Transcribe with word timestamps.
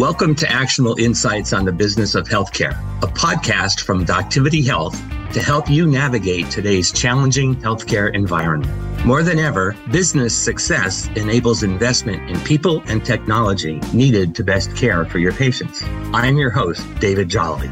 Welcome 0.00 0.34
to 0.36 0.50
Actionable 0.50 0.98
Insights 0.98 1.52
on 1.52 1.66
the 1.66 1.72
Business 1.72 2.14
of 2.14 2.26
Healthcare, 2.26 2.72
a 3.02 3.06
podcast 3.06 3.82
from 3.82 4.06
Doctivity 4.06 4.64
Health 4.64 4.98
to 5.34 5.42
help 5.42 5.68
you 5.68 5.86
navigate 5.86 6.50
today's 6.50 6.90
challenging 6.90 7.54
healthcare 7.56 8.14
environment. 8.14 9.04
More 9.04 9.22
than 9.22 9.38
ever, 9.38 9.76
business 9.90 10.34
success 10.34 11.06
enables 11.16 11.62
investment 11.62 12.30
in 12.30 12.40
people 12.40 12.82
and 12.86 13.04
technology 13.04 13.78
needed 13.92 14.34
to 14.36 14.42
best 14.42 14.74
care 14.74 15.04
for 15.04 15.18
your 15.18 15.32
patients. 15.32 15.82
I'm 16.14 16.38
your 16.38 16.48
host, 16.48 16.82
David 16.98 17.28
Jolley. 17.28 17.70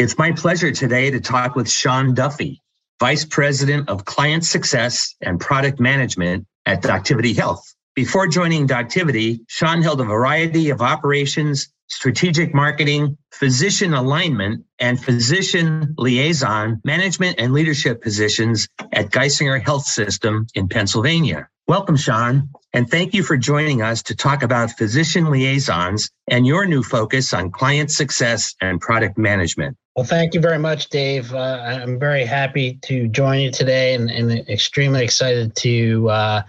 It's 0.00 0.18
my 0.18 0.32
pleasure 0.32 0.72
today 0.72 1.12
to 1.12 1.20
talk 1.20 1.54
with 1.54 1.70
Sean 1.70 2.14
Duffy, 2.14 2.60
Vice 2.98 3.24
President 3.24 3.88
of 3.88 4.04
Client 4.04 4.44
Success 4.44 5.14
and 5.20 5.38
Product 5.38 5.78
Management 5.78 6.44
at 6.66 6.82
Doctivity 6.82 7.36
Health. 7.36 7.73
Before 7.94 8.26
joining 8.26 8.66
Doctivity, 8.66 9.38
Sean 9.46 9.80
held 9.80 10.00
a 10.00 10.04
variety 10.04 10.70
of 10.70 10.82
operations, 10.82 11.68
strategic 11.86 12.52
marketing, 12.52 13.16
physician 13.30 13.94
alignment, 13.94 14.64
and 14.80 15.02
physician 15.02 15.94
liaison 15.96 16.80
management 16.84 17.36
and 17.38 17.52
leadership 17.52 18.02
positions 18.02 18.66
at 18.92 19.10
Geisinger 19.10 19.62
Health 19.62 19.84
System 19.84 20.48
in 20.56 20.68
Pennsylvania. 20.68 21.48
Welcome, 21.66 21.96
Sean, 21.96 22.50
and 22.74 22.90
thank 22.90 23.14
you 23.14 23.22
for 23.22 23.38
joining 23.38 23.80
us 23.80 24.02
to 24.02 24.14
talk 24.14 24.42
about 24.42 24.70
physician 24.72 25.30
liaisons 25.30 26.10
and 26.28 26.46
your 26.46 26.66
new 26.66 26.82
focus 26.82 27.32
on 27.32 27.50
client 27.50 27.90
success 27.90 28.54
and 28.60 28.82
product 28.82 29.16
management. 29.16 29.74
Well, 29.96 30.04
thank 30.04 30.34
you 30.34 30.40
very 30.40 30.58
much, 30.58 30.90
Dave. 30.90 31.32
Uh, 31.32 31.62
I'm 31.64 31.98
very 31.98 32.26
happy 32.26 32.74
to 32.82 33.08
join 33.08 33.40
you 33.40 33.50
today 33.50 33.94
and, 33.94 34.10
and 34.10 34.46
extremely 34.50 35.02
excited 35.02 35.56
to 35.56 36.10
uh, 36.10 36.42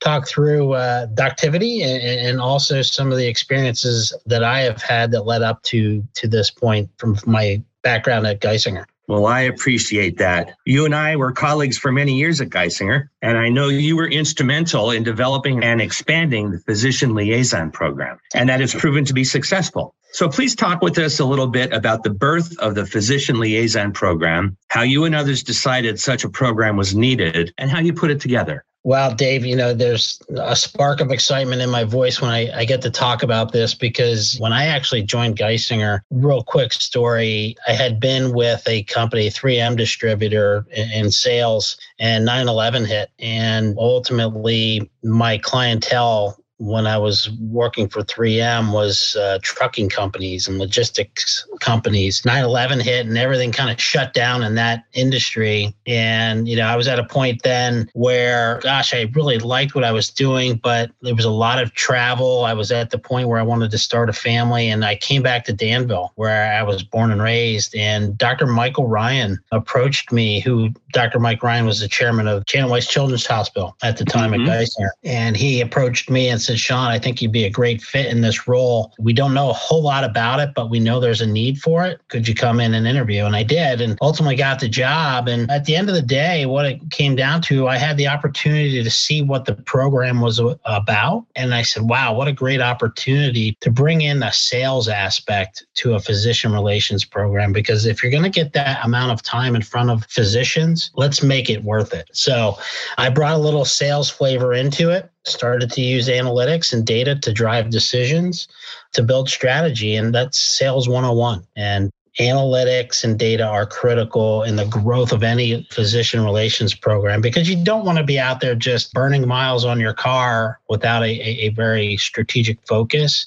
talk 0.00 0.26
through 0.26 0.72
uh, 0.72 1.08
Doctivity 1.08 1.82
and, 1.82 2.26
and, 2.26 2.40
also 2.40 2.80
some 2.80 3.12
of 3.12 3.18
the 3.18 3.26
experiences 3.26 4.16
that 4.24 4.42
I 4.42 4.60
have 4.60 4.80
had 4.80 5.10
that 5.10 5.26
led 5.26 5.42
up 5.42 5.62
to, 5.64 6.02
to 6.14 6.26
this 6.26 6.50
point 6.50 6.88
from 6.96 7.18
my 7.26 7.62
background 7.82 8.26
at 8.26 8.40
Geisinger. 8.40 8.86
Well, 9.06 9.26
I 9.26 9.42
appreciate 9.42 10.16
that. 10.18 10.54
You 10.64 10.86
and 10.86 10.94
I 10.94 11.16
were 11.16 11.32
colleagues 11.32 11.76
for 11.76 11.92
many 11.92 12.14
years 12.14 12.40
at 12.40 12.48
Geisinger, 12.48 13.08
and 13.20 13.36
I 13.36 13.50
know 13.50 13.68
you 13.68 13.96
were 13.96 14.08
instrumental 14.08 14.90
in 14.92 15.02
developing 15.02 15.62
and 15.62 15.82
expanding 15.82 16.50
the 16.50 16.58
physician 16.60 17.14
liaison 17.14 17.70
program, 17.70 18.18
and 18.34 18.48
that 18.48 18.60
has 18.60 18.74
proven 18.74 19.04
to 19.04 19.12
be 19.12 19.24
successful. 19.24 19.94
So 20.12 20.28
please 20.28 20.54
talk 20.54 20.80
with 20.80 20.96
us 20.98 21.18
a 21.18 21.24
little 21.24 21.48
bit 21.48 21.72
about 21.72 22.02
the 22.02 22.10
birth 22.10 22.56
of 22.60 22.74
the 22.74 22.86
physician 22.86 23.40
liaison 23.40 23.92
program, 23.92 24.56
how 24.68 24.82
you 24.82 25.04
and 25.04 25.14
others 25.14 25.42
decided 25.42 26.00
such 26.00 26.24
a 26.24 26.30
program 26.30 26.76
was 26.76 26.94
needed, 26.94 27.52
and 27.58 27.70
how 27.70 27.80
you 27.80 27.92
put 27.92 28.10
it 28.10 28.20
together. 28.20 28.64
Well, 28.86 29.14
Dave, 29.14 29.46
you 29.46 29.56
know, 29.56 29.72
there's 29.72 30.20
a 30.36 30.54
spark 30.54 31.00
of 31.00 31.10
excitement 31.10 31.62
in 31.62 31.70
my 31.70 31.84
voice 31.84 32.20
when 32.20 32.30
I, 32.30 32.54
I, 32.54 32.64
get 32.66 32.82
to 32.82 32.90
talk 32.90 33.22
about 33.22 33.50
this 33.50 33.72
because 33.72 34.36
when 34.38 34.52
I 34.52 34.66
actually 34.66 35.02
joined 35.02 35.38
Geisinger, 35.38 36.00
real 36.10 36.42
quick 36.42 36.74
story, 36.74 37.56
I 37.66 37.72
had 37.72 37.98
been 37.98 38.34
with 38.34 38.62
a 38.68 38.82
company, 38.82 39.30
3M 39.30 39.78
distributor 39.78 40.66
in, 40.70 40.90
in 40.90 41.10
sales, 41.10 41.78
and 41.98 42.26
9 42.26 42.46
11 42.46 42.84
hit. 42.84 43.10
And 43.18 43.74
ultimately, 43.78 44.90
my 45.02 45.38
clientele 45.38 46.38
when 46.58 46.86
I 46.86 46.98
was 46.98 47.30
working 47.40 47.88
for 47.88 48.02
3M 48.02 48.72
was 48.72 49.16
uh, 49.16 49.38
trucking 49.42 49.88
companies 49.88 50.46
and 50.46 50.58
logistics 50.58 51.46
companies. 51.60 52.22
9/11 52.22 52.82
hit 52.82 53.06
and 53.06 53.18
everything 53.18 53.52
kind 53.52 53.70
of 53.70 53.80
shut 53.80 54.14
down 54.14 54.42
in 54.42 54.54
that 54.54 54.84
industry. 54.92 55.74
And 55.86 56.46
you 56.48 56.56
know, 56.56 56.66
I 56.66 56.76
was 56.76 56.88
at 56.88 56.98
a 56.98 57.04
point 57.04 57.42
then 57.42 57.90
where, 57.94 58.60
gosh, 58.62 58.94
I 58.94 59.10
really 59.14 59.38
liked 59.38 59.74
what 59.74 59.84
I 59.84 59.92
was 59.92 60.10
doing, 60.10 60.56
but 60.56 60.90
there 61.02 61.14
was 61.14 61.24
a 61.24 61.30
lot 61.30 61.60
of 61.60 61.74
travel. 61.74 62.44
I 62.44 62.52
was 62.52 62.70
at 62.70 62.90
the 62.90 62.98
point 62.98 63.28
where 63.28 63.38
I 63.38 63.42
wanted 63.42 63.70
to 63.72 63.78
start 63.78 64.08
a 64.08 64.12
family, 64.12 64.68
and 64.68 64.84
I 64.84 64.96
came 64.96 65.22
back 65.22 65.44
to 65.46 65.52
Danville, 65.52 66.12
where 66.14 66.52
I 66.54 66.62
was 66.62 66.82
born 66.82 67.10
and 67.10 67.22
raised. 67.22 67.74
And 67.74 68.16
Dr. 68.16 68.46
Michael 68.46 68.86
Ryan 68.86 69.38
approached 69.52 70.12
me, 70.12 70.40
who 70.40 70.70
Dr. 70.92 71.18
Mike 71.18 71.42
Ryan 71.42 71.66
was 71.66 71.80
the 71.80 71.88
chairman 71.88 72.28
of 72.28 72.46
Chandler 72.46 72.80
Children's 72.80 73.26
Hospital 73.26 73.76
at 73.82 73.96
the 73.96 74.04
time 74.04 74.32
mm-hmm. 74.32 74.48
at 74.48 74.60
Geisinger, 74.60 74.90
and 75.02 75.36
he 75.36 75.60
approached 75.60 76.10
me 76.10 76.28
and 76.28 76.40
said, 76.44 76.58
Sean, 76.58 76.90
I 76.90 76.98
think 76.98 77.20
you'd 77.20 77.32
be 77.32 77.44
a 77.44 77.50
great 77.50 77.82
fit 77.82 78.06
in 78.06 78.20
this 78.20 78.46
role. 78.46 78.92
We 78.98 79.12
don't 79.12 79.34
know 79.34 79.50
a 79.50 79.54
whole 79.54 79.82
lot 79.82 80.04
about 80.04 80.40
it, 80.40 80.50
but 80.54 80.70
we 80.70 80.80
know 80.80 81.00
there's 81.00 81.20
a 81.20 81.26
need 81.26 81.58
for 81.58 81.84
it. 81.84 82.00
Could 82.08 82.28
you 82.28 82.34
come 82.34 82.60
in 82.60 82.74
and 82.74 82.86
interview? 82.86 83.24
And 83.24 83.34
I 83.34 83.42
did, 83.42 83.80
and 83.80 83.98
ultimately 84.00 84.36
got 84.36 84.60
the 84.60 84.68
job. 84.68 85.28
And 85.28 85.50
at 85.50 85.64
the 85.64 85.74
end 85.76 85.88
of 85.88 85.94
the 85.94 86.02
day, 86.02 86.46
what 86.46 86.66
it 86.66 86.90
came 86.90 87.16
down 87.16 87.42
to, 87.42 87.68
I 87.68 87.78
had 87.78 87.96
the 87.96 88.08
opportunity 88.08 88.82
to 88.82 88.90
see 88.90 89.22
what 89.22 89.44
the 89.44 89.54
program 89.54 90.20
was 90.20 90.40
about. 90.64 91.26
And 91.36 91.54
I 91.54 91.62
said, 91.62 91.84
wow, 91.84 92.14
what 92.14 92.28
a 92.28 92.32
great 92.32 92.60
opportunity 92.60 93.56
to 93.60 93.70
bring 93.70 94.02
in 94.02 94.22
a 94.22 94.32
sales 94.32 94.88
aspect 94.88 95.64
to 95.74 95.94
a 95.94 96.00
physician 96.00 96.52
relations 96.52 97.04
program. 97.04 97.52
Because 97.52 97.86
if 97.86 98.02
you're 98.02 98.12
going 98.12 98.22
to 98.22 98.30
get 98.30 98.52
that 98.52 98.84
amount 98.84 99.12
of 99.12 99.22
time 99.22 99.56
in 99.56 99.62
front 99.62 99.90
of 99.90 100.04
physicians, 100.06 100.90
let's 100.94 101.22
make 101.22 101.48
it 101.48 101.64
worth 101.64 101.94
it. 101.94 102.08
So 102.12 102.58
I 102.98 103.08
brought 103.10 103.34
a 103.34 103.38
little 103.38 103.64
sales 103.64 104.10
flavor 104.10 104.52
into 104.52 104.90
it 104.90 105.10
started 105.24 105.70
to 105.72 105.80
use 105.80 106.08
analytics 106.08 106.72
and 106.72 106.86
data 106.86 107.14
to 107.16 107.32
drive 107.32 107.70
decisions 107.70 108.48
to 108.92 109.02
build 109.02 109.28
strategy 109.28 109.96
and 109.96 110.14
that's 110.14 110.38
sales 110.38 110.88
101 110.88 111.46
and 111.56 111.90
analytics 112.20 113.02
and 113.02 113.18
data 113.18 113.44
are 113.44 113.66
critical 113.66 114.44
in 114.44 114.54
the 114.54 114.66
growth 114.66 115.10
of 115.12 115.24
any 115.24 115.66
physician 115.72 116.24
relations 116.24 116.74
program 116.74 117.20
because 117.20 117.48
you 117.48 117.64
don't 117.64 117.84
want 117.84 117.98
to 117.98 118.04
be 118.04 118.20
out 118.20 118.40
there 118.40 118.54
just 118.54 118.92
burning 118.92 119.26
miles 119.26 119.64
on 119.64 119.80
your 119.80 119.94
car 119.94 120.60
without 120.68 121.02
a, 121.02 121.06
a, 121.06 121.46
a 121.46 121.48
very 121.50 121.96
strategic 121.96 122.58
focus 122.66 123.26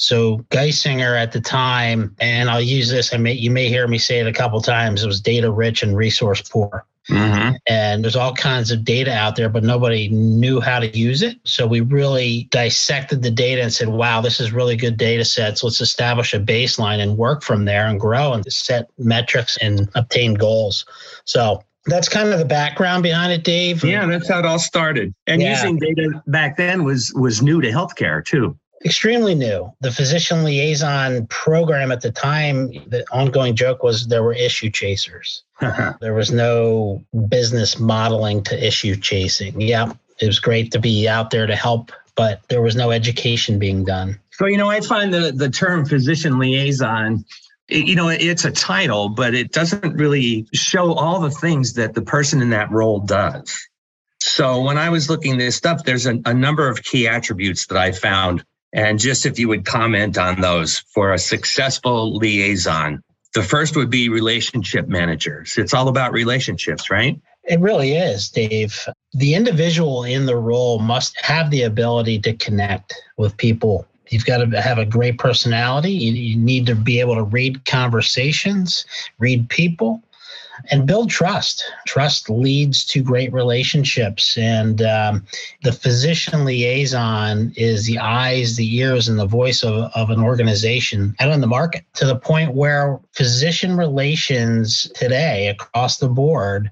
so 0.00 0.38
Geisinger 0.50 1.20
at 1.20 1.32
the 1.32 1.40
time, 1.40 2.14
and 2.20 2.48
I'll 2.48 2.60
use 2.60 2.88
this. 2.88 3.12
I 3.12 3.16
may 3.16 3.32
you 3.32 3.50
may 3.50 3.68
hear 3.68 3.88
me 3.88 3.98
say 3.98 4.20
it 4.20 4.28
a 4.28 4.32
couple 4.32 4.60
times. 4.60 5.02
It 5.02 5.08
was 5.08 5.20
data 5.20 5.50
rich 5.50 5.82
and 5.82 5.96
resource 5.96 6.40
poor. 6.40 6.86
Mm-hmm. 7.08 7.56
And 7.66 8.04
there's 8.04 8.16
all 8.16 8.34
kinds 8.34 8.70
of 8.70 8.84
data 8.84 9.12
out 9.12 9.36
there, 9.36 9.48
but 9.48 9.64
nobody 9.64 10.08
knew 10.08 10.60
how 10.60 10.78
to 10.78 10.98
use 10.98 11.22
it. 11.22 11.38
So 11.44 11.66
we 11.66 11.80
really 11.80 12.48
dissected 12.50 13.22
the 13.22 13.30
data 13.30 13.62
and 13.62 13.72
said, 13.72 13.88
wow, 13.88 14.20
this 14.20 14.40
is 14.40 14.52
really 14.52 14.76
good 14.76 14.96
data 14.96 15.24
sets. 15.24 15.64
Let's 15.64 15.80
establish 15.80 16.34
a 16.34 16.40
baseline 16.40 16.98
and 17.00 17.16
work 17.16 17.42
from 17.42 17.64
there 17.64 17.86
and 17.86 17.98
grow 17.98 18.32
and 18.32 18.44
set 18.52 18.90
metrics 18.98 19.56
and 19.58 19.88
obtain 19.94 20.34
goals. 20.34 20.84
So 21.24 21.62
that's 21.86 22.08
kind 22.08 22.28
of 22.28 22.38
the 22.38 22.44
background 22.44 23.02
behind 23.02 23.32
it, 23.32 23.44
Dave. 23.44 23.82
Yeah, 23.82 24.04
that's 24.06 24.28
how 24.28 24.40
it 24.40 24.44
all 24.44 24.58
started. 24.58 25.14
And 25.26 25.40
yeah. 25.40 25.52
using 25.52 25.78
data 25.78 26.22
back 26.26 26.56
then 26.56 26.84
was 26.84 27.12
was 27.14 27.40
new 27.40 27.60
to 27.62 27.70
healthcare 27.70 28.24
too 28.24 28.58
extremely 28.84 29.34
new. 29.34 29.72
The 29.80 29.90
physician 29.90 30.44
liaison 30.44 31.26
program 31.26 31.90
at 31.90 32.00
the 32.00 32.12
time, 32.12 32.68
the 32.86 33.04
ongoing 33.12 33.56
joke 33.56 33.82
was 33.82 34.06
there 34.06 34.22
were 34.22 34.34
issue 34.34 34.70
chasers. 34.70 35.42
there 36.00 36.14
was 36.14 36.30
no 36.30 37.04
business 37.28 37.78
modeling 37.78 38.42
to 38.44 38.66
issue 38.66 38.96
chasing. 38.96 39.60
Yeah, 39.60 39.92
it 40.20 40.26
was 40.26 40.38
great 40.38 40.72
to 40.72 40.78
be 40.78 41.08
out 41.08 41.30
there 41.30 41.46
to 41.46 41.56
help, 41.56 41.92
but 42.14 42.40
there 42.48 42.62
was 42.62 42.76
no 42.76 42.90
education 42.90 43.58
being 43.58 43.84
done. 43.84 44.18
So, 44.32 44.46
you 44.46 44.56
know, 44.56 44.68
I 44.68 44.80
find 44.80 45.12
the, 45.12 45.32
the 45.32 45.50
term 45.50 45.84
physician 45.84 46.38
liaison 46.38 47.24
you 47.68 47.94
know 47.94 48.08
it's 48.08 48.44
a 48.44 48.50
title 48.50 49.10
but 49.10 49.34
it 49.34 49.52
doesn't 49.52 49.94
really 49.94 50.46
show 50.54 50.94
all 50.94 51.20
the 51.20 51.30
things 51.30 51.74
that 51.74 51.94
the 51.94 52.00
person 52.00 52.40
in 52.40 52.50
that 52.50 52.70
role 52.70 52.98
does 53.00 53.68
so 54.20 54.62
when 54.62 54.78
i 54.78 54.88
was 54.88 55.10
looking 55.10 55.36
this 55.36 55.56
stuff 55.56 55.84
there's 55.84 56.06
a, 56.06 56.18
a 56.24 56.32
number 56.32 56.66
of 56.66 56.82
key 56.82 57.06
attributes 57.06 57.66
that 57.66 57.76
i 57.76 57.92
found 57.92 58.42
and 58.72 58.98
just 58.98 59.26
if 59.26 59.38
you 59.38 59.48
would 59.48 59.64
comment 59.64 60.18
on 60.18 60.40
those 60.40 60.78
for 60.78 61.12
a 61.12 61.18
successful 61.18 62.16
liaison. 62.16 63.02
The 63.34 63.42
first 63.42 63.76
would 63.76 63.90
be 63.90 64.08
relationship 64.08 64.88
managers. 64.88 65.56
It's 65.58 65.74
all 65.74 65.88
about 65.88 66.12
relationships, 66.12 66.90
right? 66.90 67.20
It 67.44 67.60
really 67.60 67.92
is, 67.94 68.28
Dave. 68.28 68.86
The 69.12 69.34
individual 69.34 70.04
in 70.04 70.26
the 70.26 70.36
role 70.36 70.78
must 70.80 71.18
have 71.22 71.50
the 71.50 71.62
ability 71.62 72.18
to 72.20 72.34
connect 72.34 72.94
with 73.16 73.36
people. 73.36 73.86
You've 74.10 74.26
got 74.26 74.38
to 74.38 74.60
have 74.60 74.78
a 74.78 74.86
great 74.86 75.18
personality. 75.18 75.92
You, 75.92 76.36
need 76.36 76.66
to 76.66 76.74
be 76.74 77.00
able 77.00 77.14
to 77.16 77.22
read 77.22 77.64
conversations, 77.64 78.86
read 79.18 79.48
people, 79.48 80.02
and 80.70 80.86
build 80.86 81.10
trust. 81.10 81.64
Trust 81.86 82.30
leads 82.30 82.84
to 82.86 83.02
great 83.02 83.32
relationships. 83.32 84.36
And 84.36 84.82
um, 84.82 85.26
the 85.62 85.72
physician 85.72 86.44
liaison 86.44 87.52
is 87.56 87.86
the 87.86 87.98
eyes, 87.98 88.56
the 88.56 88.76
ears, 88.76 89.08
and 89.08 89.18
the 89.18 89.26
voice 89.26 89.62
of, 89.62 89.90
of 89.94 90.10
an 90.10 90.20
organization 90.20 91.14
out 91.20 91.32
on 91.32 91.40
the 91.40 91.46
market 91.46 91.84
to 91.94 92.06
the 92.06 92.16
point 92.16 92.54
where 92.54 93.00
physician 93.12 93.76
relations 93.76 94.90
today 94.94 95.48
across 95.48 95.98
the 95.98 96.08
board 96.08 96.70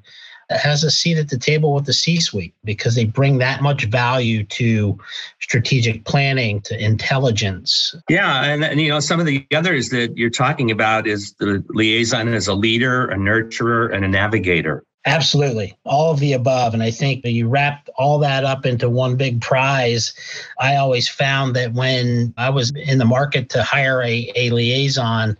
has 0.50 0.84
a 0.84 0.90
seat 0.90 1.19
at 1.19 1.28
the 1.28 1.38
table 1.38 1.75
with 1.75 1.87
the 1.87 1.93
C 1.93 2.20
suite 2.20 2.54
because 2.64 2.94
they 2.94 3.04
bring 3.04 3.38
that 3.38 3.62
much 3.62 3.87
value 3.87 4.44
to 4.44 4.98
strategic 5.40 6.04
planning, 6.04 6.60
to 6.62 6.82
intelligence. 6.82 7.94
Yeah. 8.08 8.44
And, 8.44 8.64
and, 8.64 8.81
you 8.81 8.88
know, 8.88 9.00
some 9.00 9.19
of 9.19 9.26
the 9.26 9.46
others 9.54 9.88
that 9.88 10.16
you're 10.16 10.31
talking 10.31 10.70
about 10.70 11.06
is 11.06 11.34
the 11.38 11.64
liaison 11.70 12.28
as 12.28 12.46
a 12.46 12.54
leader, 12.54 13.06
a 13.06 13.16
nurturer, 13.16 13.93
and 13.93 14.04
a 14.04 14.08
navigator. 14.08 14.84
Absolutely. 15.04 15.76
All 15.84 16.10
of 16.10 16.19
the 16.19 16.32
above. 16.32 16.75
And 16.75 16.82
I 16.82 16.90
think 16.90 17.22
that 17.22 17.31
you 17.31 17.49
wrap 17.49 17.88
all 17.96 18.19
that 18.19 18.44
up 18.44 18.66
into 18.66 18.90
one 18.90 19.16
big 19.16 19.40
prize. 19.40 20.12
I 20.58 20.76
always 20.76 21.08
found 21.08 21.54
that 21.54 21.72
when 21.75 22.34
I 22.37 22.50
was 22.50 22.72
in 22.75 22.99
the 22.99 23.04
market 23.04 23.49
to 23.50 23.62
hire 23.62 24.02
a, 24.02 24.32
a 24.34 24.50
liaison, 24.50 25.37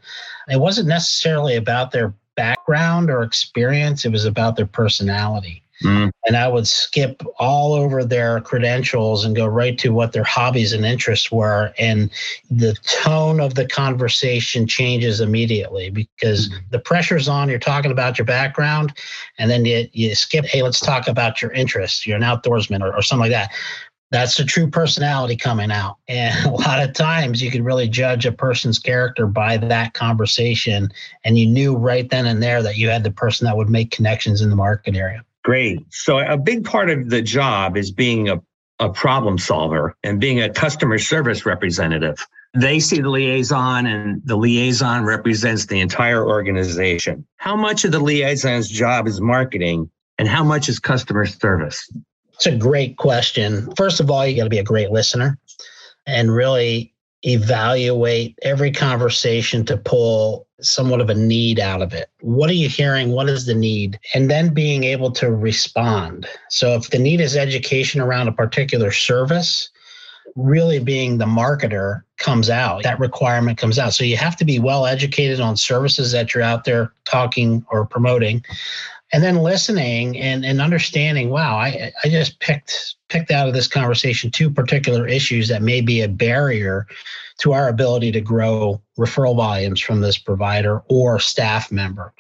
it 0.49 0.61
wasn't 0.61 0.87
necessarily 0.87 1.57
about 1.57 1.91
their 1.91 2.15
background 2.37 3.11
or 3.11 3.23
experience, 3.23 4.05
it 4.05 4.13
was 4.13 4.25
about 4.25 4.57
their 4.57 4.67
personality. 4.67 5.63
Mm. 5.83 6.11
And 6.27 6.37
I 6.37 6.49
would 6.49 6.67
skip 6.67 7.23
all 7.39 7.75
over 7.75 8.03
their 8.03 8.41
credentials 8.41 9.25
and 9.25 9.37
go 9.37 9.47
right 9.47 9.77
to 9.79 9.93
what 9.93 10.13
their 10.13 10.25
hobbies 10.25 10.73
and 10.73 10.87
interests 10.87 11.31
were. 11.31 11.73
And 11.79 12.11
the 12.51 12.75
tone 12.83 13.41
of 13.41 13.57
the 13.57 13.67
conversation 13.67 14.67
changes 14.67 15.21
immediately 15.21 15.91
because 15.91 16.49
mm. 16.49 16.59
the 16.71 16.79
pressure's 16.79 17.29
on. 17.29 17.51
You're 17.51 17.59
talking 17.59 17.91
about 17.91 18.17
your 18.17 18.25
background, 18.25 18.95
and 19.39 19.51
then 19.51 19.67
you, 19.67 19.87
you 19.93 20.15
skip, 20.15 20.47
hey, 20.47 20.63
let's 20.63 20.81
talk 20.81 21.09
about 21.09 21.43
your 21.43 21.53
interests. 21.53 22.07
You're 22.07 22.17
an 22.17 22.23
outdoorsman 22.23 22.83
or, 22.83 22.95
or 22.95 23.03
something 23.03 23.31
like 23.31 23.33
that 23.33 23.51
that's 24.11 24.37
the 24.37 24.45
true 24.45 24.71
personality 24.71 25.37
coming 25.37 25.71
out. 25.71 25.97
And 26.09 26.47
a 26.47 26.51
lot 26.51 26.83
of 26.83 26.95
times 26.95 27.43
you 27.43 27.51
can 27.51 27.65
really 27.65 27.89
judge 27.89 28.27
a 28.27 28.33
person's 28.33 28.79
character 28.79 29.27
by 29.27 29.57
that 29.59 29.93
conversation. 29.93 30.91
And 31.25 31.37
you 31.39 31.47
knew 31.47 31.77
right 31.77 32.09
then 32.09 32.27
and 32.27 32.43
there 32.43 32.63
that 32.63 32.77
you 32.77 32.89
had 32.89 33.05
the 33.05 33.11
person 33.11 33.45
that 33.45 33.57
would 33.57 33.69
make 33.69 33.91
connections 33.91 34.41
in 34.41 34.51
the 34.51 34.57
market 34.57 34.97
area. 34.97 35.25
Great. 35.45 35.85
So 35.91 36.19
a 36.19 36.37
big 36.37 36.65
part 36.65 36.91
of 36.91 37.11
the 37.11 37.23
job 37.23 37.77
is 37.77 37.91
being 37.91 38.29
a, 38.29 38.41
a 38.79 38.89
problem 38.89 39.37
solver 39.37 39.97
and 40.03 40.21
being 40.21 40.41
a 40.41 40.49
customer 40.49 40.99
service 40.99 41.45
representative. 41.45 42.27
They 42.55 42.81
see 42.81 43.01
the 43.01 43.11
liaison 43.11 43.87
and 43.87 44.23
the 44.25 44.37
liaison 44.37 45.05
represents 45.05 45.67
the 45.67 45.81
entire 45.81 46.27
organization. 46.27 47.27
How 47.37 47.57
much 47.57 47.85
of 47.85 47.93
the 47.93 48.01
liaison's 48.01 48.69
job 48.69 49.07
is 49.07 49.21
marketing 49.21 49.91
and 50.19 50.27
how 50.27 50.43
much 50.43 50.69
is 50.69 50.79
customer 50.79 51.27
service? 51.27 51.91
It's 52.37 52.47
a 52.47 52.57
great 52.57 52.97
question. 52.99 53.73
First 53.77 54.01
of 54.01 54.11
all, 54.11 54.27
you 54.27 54.37
got 54.37 54.45
to 54.45 54.51
be 54.51 54.59
a 54.59 54.65
great 54.65 54.91
listener 54.91 55.39
and 56.07 56.33
really 56.35 56.93
evaluate 57.23 58.39
every 58.43 58.71
conversation 58.71 59.65
to 59.67 59.77
pull 59.77 60.47
somewhat 60.61 61.01
of 61.01 61.11
a 61.11 61.15
need 61.15 61.59
out 61.59 61.83
of 61.83 61.93
it. 61.93 62.09
What 62.21 62.49
are 62.51 62.55
you 62.55 62.69
hearing? 62.69 63.11
What 63.11 63.29
is 63.29 63.47
the 63.47 63.55
need? 63.55 63.99
And 64.15 64.31
then 64.31 64.55
being 64.55 64.85
able 64.85 65.11
to 65.13 65.31
respond. 65.31 66.27
So 66.51 66.75
if 66.75 66.91
the 66.91 66.99
need 66.99 67.21
is 67.21 67.37
education 67.37 68.01
around 68.01 68.29
a 68.29 68.33
particular 68.33 68.91
service, 68.91 69.71
really 70.37 70.79
being 70.79 71.19
the 71.19 71.27
marketer 71.27 72.03
comes 72.19 72.51
out 72.51 72.83
that 72.83 72.99
requirement 72.99 73.59
comes 73.59 73.79
out 73.79 73.95
so 73.95 74.05
you 74.05 74.17
have 74.17 74.37
to 74.37 74.45
be 74.45 74.59
well 74.59 74.87
educated 74.87 75.41
on 75.41 75.57
services 75.57 76.13
that 76.13 76.35
you're 76.35 76.43
out 76.43 76.65
there 76.65 76.93
talking 77.05 77.65
or 77.71 77.87
promoting 77.87 78.45
and 79.13 79.23
then 79.23 79.37
listening 79.37 80.19
and, 80.19 80.45
and 80.45 80.61
understanding 80.61 81.31
wow 81.31 81.57
I, 81.57 81.93
I 82.05 82.09
just 82.09 82.41
picked 82.41 82.97
picked 83.09 83.31
out 83.31 83.47
of 83.49 83.55
this 83.55 83.69
conversation 83.69 84.31
two 84.31 84.51
particular 84.51 85.07
issues 85.07 85.49
that 85.49 85.63
may 85.63 85.81
be 85.81 86.03
a 86.03 86.09
barrier 86.09 86.87
to 87.39 87.53
our 87.53 87.69
ability 87.69 88.11
to 88.13 88.21
grow 88.21 88.81
referral 88.99 89.37
volumes 89.37 89.81
from 89.81 90.01
this 90.01 90.17
provider 90.17 90.83
or 90.89 91.21
staff 91.21 91.71
member. 91.71 92.13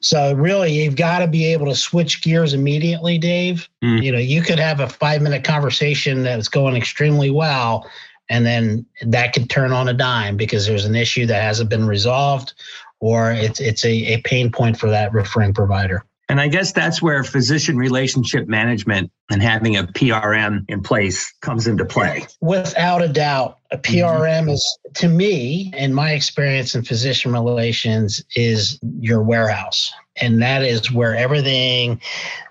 So 0.00 0.32
really 0.34 0.72
you've 0.72 0.96
got 0.96 1.18
to 1.18 1.26
be 1.26 1.44
able 1.52 1.66
to 1.66 1.74
switch 1.74 2.22
gears 2.22 2.54
immediately 2.54 3.18
dave. 3.18 3.68
Mm. 3.82 4.02
you 4.02 4.12
know 4.12 4.18
you 4.18 4.42
could 4.42 4.58
have 4.58 4.80
a 4.80 4.88
five 4.88 5.22
minute 5.22 5.44
conversation 5.44 6.22
that's 6.22 6.48
going 6.48 6.76
extremely 6.76 7.30
well 7.30 7.88
and 8.30 8.46
then 8.46 8.86
that 9.02 9.34
could 9.34 9.50
turn 9.50 9.72
on 9.72 9.88
a 9.88 9.94
dime 9.94 10.36
because 10.36 10.66
there's 10.66 10.86
an 10.86 10.94
issue 10.94 11.26
that 11.26 11.42
hasn't 11.42 11.70
been 11.70 11.86
resolved 11.86 12.54
or 13.00 13.32
it's 13.32 13.60
it's 13.60 13.84
a, 13.84 14.14
a 14.14 14.22
pain 14.22 14.50
point 14.50 14.78
for 14.78 14.88
that 14.88 15.12
referring 15.12 15.52
provider 15.52 16.04
and 16.28 16.40
I 16.40 16.48
guess 16.48 16.72
that's 16.72 17.02
where 17.02 17.22
physician 17.22 17.76
relationship 17.76 18.48
management 18.48 19.10
and 19.30 19.42
having 19.42 19.76
a 19.76 19.84
PRM 19.84 20.64
in 20.68 20.82
place 20.82 21.32
comes 21.40 21.66
into 21.66 21.84
play. 21.84 22.26
Without 22.40 23.02
a 23.02 23.08
doubt, 23.08 23.58
a 23.70 23.78
PRM 23.78 24.42
mm-hmm. 24.42 24.48
is, 24.50 24.78
to 24.94 25.08
me, 25.08 25.72
in 25.76 25.92
my 25.92 26.12
experience 26.12 26.74
in 26.74 26.82
physician 26.82 27.32
relations, 27.32 28.24
is 28.36 28.78
your 29.00 29.22
warehouse. 29.22 29.92
And 30.16 30.40
that 30.42 30.62
is 30.62 30.92
where 30.92 31.14
everything 31.14 32.00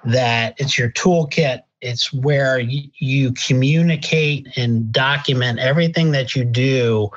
that 0.05 0.55
it's 0.57 0.77
your 0.77 0.91
toolkit 0.91 1.61
it's 1.83 2.13
where 2.13 2.59
you, 2.59 3.33
communicate 3.33 4.47
and 4.55 4.91
document 4.91 5.59
everything 5.59 6.11
that 6.11 6.35
you 6.35 6.45
do 6.45 7.09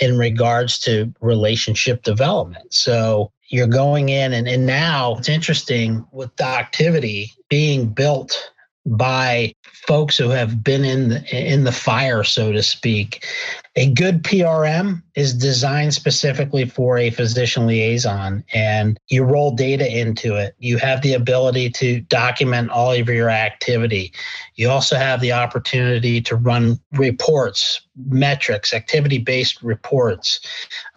in 0.00 0.18
regards 0.18 0.78
to 0.80 1.12
relationship 1.20 2.02
development. 2.02 2.72
So 2.72 3.32
you're 3.48 3.66
going 3.66 4.08
in 4.08 4.32
and, 4.32 4.48
and 4.48 4.66
now 4.66 5.16
it's 5.16 5.28
interesting 5.28 6.04
with 6.12 6.34
Doctivity 6.36 7.30
being 7.48 7.86
built 7.86 8.52
by 8.86 9.54
folks 9.86 10.16
who 10.16 10.28
have 10.30 10.62
been 10.62 10.84
in 10.84 11.08
the, 11.08 11.52
in 11.52 11.64
the 11.64 11.72
fire 11.72 12.24
so 12.24 12.52
to 12.52 12.62
speak 12.62 13.26
a 13.76 13.90
good 13.90 14.22
PRM 14.22 15.02
is 15.14 15.34
designed 15.34 15.94
specifically 15.94 16.64
for 16.64 16.98
a 16.98 17.10
physician 17.10 17.66
liaison 17.66 18.44
and 18.52 18.98
you 19.08 19.24
roll 19.24 19.52
data 19.52 19.86
into 19.86 20.36
it. 20.36 20.54
You 20.58 20.76
have 20.78 21.02
the 21.02 21.14
ability 21.14 21.70
to 21.70 22.00
document 22.00 22.70
all 22.70 22.92
of 22.92 23.08
your 23.08 23.30
activity. 23.30 24.12
You 24.54 24.70
also 24.70 24.96
have 24.96 25.20
the 25.20 25.32
opportunity 25.32 26.20
to 26.22 26.36
run 26.36 26.78
reports, 26.92 27.80
metrics, 28.08 28.74
activity 28.74 29.18
based 29.18 29.62
reports, 29.62 30.40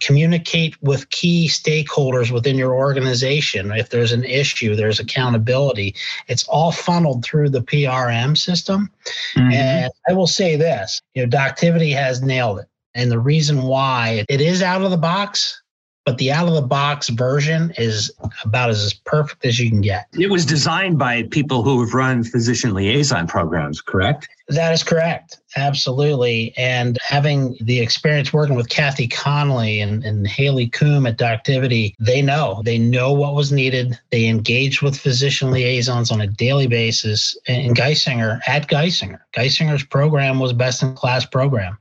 communicate 0.02 0.82
with 0.82 1.10
key 1.10 1.48
stakeholders 1.48 2.32
within 2.32 2.58
your 2.58 2.76
organization. 2.76 3.72
If 3.72 3.90
there's 3.90 4.12
an 4.12 4.24
issue, 4.24 4.76
there's 4.76 5.00
accountability. 5.00 5.96
It's 6.28 6.48
all 6.48 6.72
funneled 6.72 7.24
through 7.24 7.50
the 7.50 7.62
PRM 7.62 8.38
system. 8.38 8.90
Mm-hmm. 9.36 9.52
And 9.52 9.92
I 10.10 10.14
will 10.14 10.28
say 10.28 10.56
this 10.56 11.02
you 11.14 11.26
know, 11.26 11.38
Doctivity 11.38 11.94
has 11.94 12.22
nailed 12.22 12.60
it. 12.60 12.67
And 12.98 13.12
the 13.12 13.20
reason 13.20 13.62
why 13.62 14.26
it 14.28 14.42
is 14.42 14.64
out 14.64 14.82
of 14.82 14.90
the 14.90 14.98
box, 14.98 15.62
but 16.04 16.18
the 16.18 16.32
out 16.32 16.48
of 16.48 16.56
the 16.56 16.62
box 16.62 17.10
version 17.10 17.72
is 17.78 18.12
about 18.44 18.72
as 18.72 18.94
perfect 19.06 19.46
as 19.46 19.60
you 19.60 19.70
can 19.70 19.82
get. 19.82 20.08
It 20.14 20.32
was 20.32 20.46
designed 20.46 20.98
by 20.98 21.24
people 21.24 21.64
who 21.64 21.80
have 21.82 21.94
run 21.94 22.24
physician 22.24 22.74
liaison 22.74 23.28
programs, 23.28 23.82
correct? 23.82 24.28
That 24.48 24.74
is 24.74 24.82
correct. 24.82 25.38
Absolutely. 25.58 26.54
And 26.58 26.98
having 27.02 27.58
the 27.62 27.82
experience 27.82 28.32
working 28.32 28.56
with 28.56 28.70
Kathy 28.70 29.08
Connolly 29.08 29.82
and, 29.82 30.04
and 30.06 30.26
Haley 30.26 30.70
Coombe 30.70 31.06
at 31.06 31.18
Doctivity, 31.18 31.94
they 32.00 32.22
know. 32.22 32.62
They 32.64 32.78
know 32.78 33.12
what 33.12 33.36
was 33.36 33.52
needed. 33.52 34.00
They 34.10 34.28
engaged 34.28 34.82
with 34.82 34.98
physician 34.98 35.52
liaisons 35.52 36.10
on 36.10 36.22
a 36.22 36.28
daily 36.28 36.68
basis. 36.68 37.38
And 37.48 37.76
Geisinger, 37.76 38.40
at 38.48 38.70
Geisinger, 38.70 39.20
Geisinger's 39.36 39.84
program 39.84 40.40
was 40.40 40.54
best 40.54 40.82
in 40.82 40.96
class 40.96 41.26
program. 41.26 41.78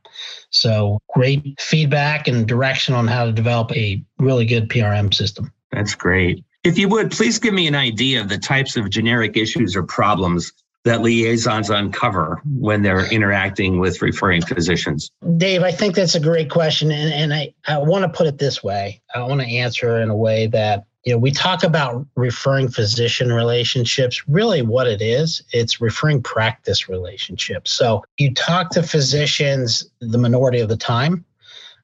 So 0.50 1.00
great 1.14 1.61
feedback 1.61 2.28
and 2.28 2.46
direction 2.46 2.94
on 2.94 3.06
how 3.06 3.26
to 3.26 3.32
develop 3.32 3.73
a 3.73 4.02
really 4.18 4.46
good 4.46 4.68
PRM 4.68 5.12
system. 5.12 5.52
That's 5.73 5.94
great. 5.94 6.44
If 6.64 6.78
you 6.78 6.88
would, 6.88 7.11
please 7.11 7.38
give 7.38 7.54
me 7.54 7.66
an 7.66 7.75
idea 7.75 8.20
of 8.20 8.28
the 8.28 8.38
types 8.38 8.76
of 8.76 8.90
generic 8.90 9.37
issues 9.37 9.76
or 9.76 9.82
problems 9.82 10.52
that 10.87 11.02
liaisons 11.02 11.68
uncover 11.68 12.40
when 12.58 12.80
they're 12.80 13.12
interacting 13.12 13.80
with 13.80 14.00
referring 14.02 14.40
physicians? 14.40 15.11
Dave, 15.37 15.64
I 15.64 15.73
think 15.73 15.96
that's 15.96 16.14
a 16.14 16.20
great 16.20 16.49
question. 16.49 16.92
And, 16.92 17.12
and 17.12 17.35
I, 17.35 17.52
I 17.66 17.78
want 17.78 18.04
to 18.04 18.08
put 18.08 18.28
it 18.28 18.38
this 18.38 18.62
way 18.62 19.02
I 19.14 19.23
want 19.25 19.40
to 19.40 19.46
answer 19.46 20.00
in 20.00 20.11
a 20.11 20.16
way 20.16 20.46
that 20.49 20.85
you 21.06 21.12
know, 21.12 21.18
we 21.18 21.30
talk 21.30 21.62
about 21.62 22.04
referring 22.16 22.68
physician 22.68 23.32
relationships. 23.32 24.28
Really, 24.28 24.62
what 24.62 24.88
it 24.88 25.00
is, 25.00 25.40
it's 25.52 25.80
referring 25.80 26.20
practice 26.20 26.88
relationships. 26.88 27.70
So 27.70 28.02
you 28.18 28.34
talk 28.34 28.70
to 28.70 28.82
physicians 28.82 29.88
the 30.00 30.18
minority 30.18 30.58
of 30.58 30.68
the 30.68 30.76
time, 30.76 31.25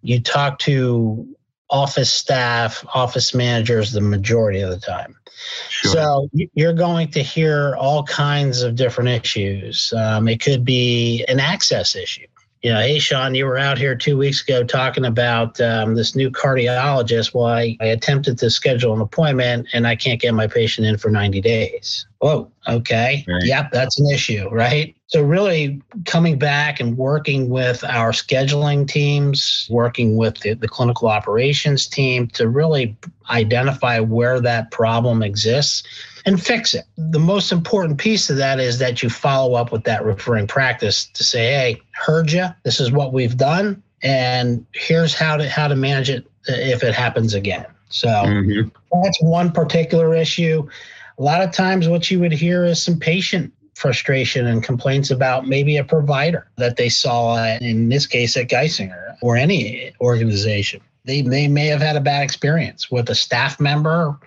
you 0.02 0.21
talk 0.21 0.59
to 0.61 1.25
office 1.71 2.12
staff, 2.12 2.85
office 2.95 3.33
managers 3.33 3.93
the 3.93 4.00
majority 4.00 4.61
of 4.61 4.71
the 4.71 4.81
time. 4.81 5.17
Sure. 5.69 5.93
So 5.93 6.29
you're 6.55 6.75
going 6.75 7.09
to 7.12 7.23
hear 7.23 7.76
all 7.76 8.02
kinds 8.02 8.62
of 8.62 8.75
different 8.75 9.09
issues. 9.09 9.93
Um, 9.97 10.26
it 10.26 10.41
could 10.41 10.64
be 10.64 11.25
an 11.29 11.38
access 11.38 11.95
issue 11.95 12.26
you 12.62 12.73
know, 12.73 12.81
hey, 12.81 13.00
Sean, 13.00 13.35
you 13.35 13.45
were 13.45 13.59
out 13.59 13.76
here 13.76 13.97
two 13.97 14.16
weeks 14.16 14.40
ago 14.42 14.62
talking 14.62 15.04
about 15.04 15.61
um, 15.61 15.97
this 15.97 16.14
new 16.14 16.31
cardiologist. 16.31 17.35
Well, 17.35 17.47
I, 17.47 17.76
I 17.81 17.87
attempted 17.87 18.38
to 18.38 18.50
schedule 18.50 18.92
an 18.95 19.00
appointment 19.00 19.66
and 19.73 19.85
I 19.85 19.97
can't 19.97 20.21
get 20.21 20.33
my 20.33 20.47
patient 20.47 20.87
in 20.87 20.97
for 20.97 21.11
90 21.11 21.40
days. 21.40 22.07
Oh, 22.21 22.52
okay. 22.69 23.25
Right. 23.26 23.42
Yep, 23.42 23.73
that's 23.73 23.99
an 23.99 24.09
issue, 24.12 24.49
right? 24.49 24.95
So, 25.09 25.25
really 25.25 25.83
coming 26.07 26.38
back 26.38 26.78
and 26.78 26.97
working 26.97 27.49
with 27.49 27.83
our 27.83 28.12
scheduling 28.12 28.87
teams, 28.87 29.66
working 29.69 30.16
with 30.16 30.38
the, 30.38 30.54
the 30.54 30.69
clinical 30.69 31.09
operations 31.09 31.88
team 31.88 32.28
to 32.28 32.49
really 32.49 32.97
identify 33.28 33.99
where 33.99 34.40
that 34.40 34.71
problem 34.71 35.25
exists 35.25 35.83
and 36.26 36.43
fix 36.43 36.75
it. 36.75 36.85
The 36.97 37.19
most 37.19 37.52
important 37.52 37.99
piece 37.99 38.31
of 38.31 38.37
that 38.37 38.61
is 38.61 38.79
that 38.79 39.02
you 39.02 39.11
follow 39.11 39.55
up 39.55 39.73
with 39.73 39.85
that 39.85 40.05
referring 40.05 40.47
practice 40.47 41.07
to 41.07 41.25
say, 41.25 41.47
hey, 41.47 41.83
heard 41.93 42.31
you. 42.31 42.47
This 42.64 42.81
is 42.81 42.93
what 42.93 43.12
we've 43.12 43.37
done. 43.37 43.83
And 44.02 44.67
here's 44.73 45.14
how 45.14 45.37
to 45.37 45.49
how 45.49 45.69
to 45.69 45.76
manage 45.76 46.11
it 46.11 46.26
if 46.47 46.83
it 46.83 46.95
happens 46.95 47.35
again. 47.35 47.67
So 47.88 48.09
mm-hmm. 48.09 48.69
that's 49.02 49.23
one 49.23 49.52
particular 49.52 50.14
issue. 50.14 50.69
a 51.19 51.23
lot 51.23 51.43
of 51.43 51.52
times 51.52 51.88
what 51.88 52.11
you 52.11 52.19
would 52.21 52.33
hear 52.33 52.64
is 52.64 52.83
some 52.83 52.99
patient 52.99 53.52
frustration 53.75 54.47
and 54.47 54.62
complaints 54.62 55.11
about 55.11 55.47
maybe 55.47 55.76
a 55.76 55.85
provider 55.85 56.49
that 56.57 56.76
they 56.76 56.88
saw, 56.88 57.37
in 57.61 57.88
this 57.88 58.07
case 58.07 58.37
at 58.37 58.49
Geisinger 58.49 59.17
or 59.23 59.37
any 59.37 59.93
organization. 60.00 60.81
They, 61.05 61.23
they 61.23 61.49
may 61.49 61.67
have 61.67 61.81
had 61.81 61.97
a 61.97 62.00
bad 62.00 62.23
experience 62.23 62.91
with 62.91 63.11
a 63.11 63.14
staff 63.14 63.59
member. 63.59 64.19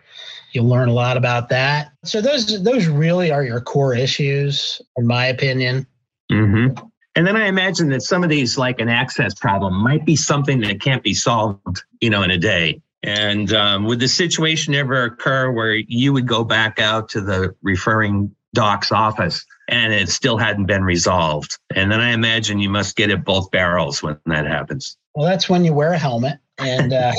You'll 0.56 0.70
learn 0.70 0.88
a 0.88 0.94
lot 0.94 1.18
about 1.18 1.50
that. 1.50 1.92
So 2.06 2.22
those 2.22 2.64
those 2.64 2.88
really 2.88 3.30
are 3.32 3.44
your 3.44 3.60
core 3.60 3.94
issues, 3.94 4.82
in 4.96 5.06
my 5.06 5.26
opinion. 5.28 5.86
Mm-hmm. 6.32 6.82
And 7.16 7.28
then 7.28 7.38
I 7.38 7.48
imagine 7.48 7.90
that 7.90 8.02
some 8.02 8.24
of 8.24 8.30
these, 8.30 8.58
like 8.58 8.80
an 8.80 8.90
access 8.90 9.34
problem, 9.34 9.74
might 9.76 10.06
be 10.06 10.16
something 10.16 10.60
that 10.62 10.82
can't 10.82 11.04
be 11.04 11.14
solved, 11.14 11.84
you 12.02 12.10
know, 12.10 12.24
in 12.24 12.32
a 12.32 12.38
day. 12.38 12.82
And 13.04 13.54
um, 13.54 13.86
would 13.86 14.00
the 14.00 14.08
situation 14.08 14.74
ever 14.74 15.04
occur 15.04 15.52
where 15.52 15.76
you 15.76 16.12
would 16.12 16.28
go 16.28 16.44
back 16.44 16.80
out 16.80 17.08
to 17.10 17.22
the 17.22 17.56
referring 17.62 18.36
doc's 18.54 18.92
office 18.92 19.46
and 19.68 19.94
it 19.94 20.10
still 20.10 20.38
hadn't 20.38 20.66
been 20.66 20.84
resolved? 20.84 21.58
And 21.74 21.92
then 21.92 22.02
I 22.02 22.12
imagine 22.12 22.60
you 22.60 22.70
must 22.70 22.96
get 22.96 23.12
at 23.12 23.24
both 23.24 23.52
barrels 23.52 24.02
when 24.02 24.18
that 24.26 24.46
happens. 24.46 24.98
Well, 25.14 25.26
that's 25.26 25.48
when 25.50 25.64
you 25.64 25.74
wear 25.74 25.94
a 25.94 25.98
helmet. 25.98 26.40
And 26.58 26.94
uh, 26.94 27.12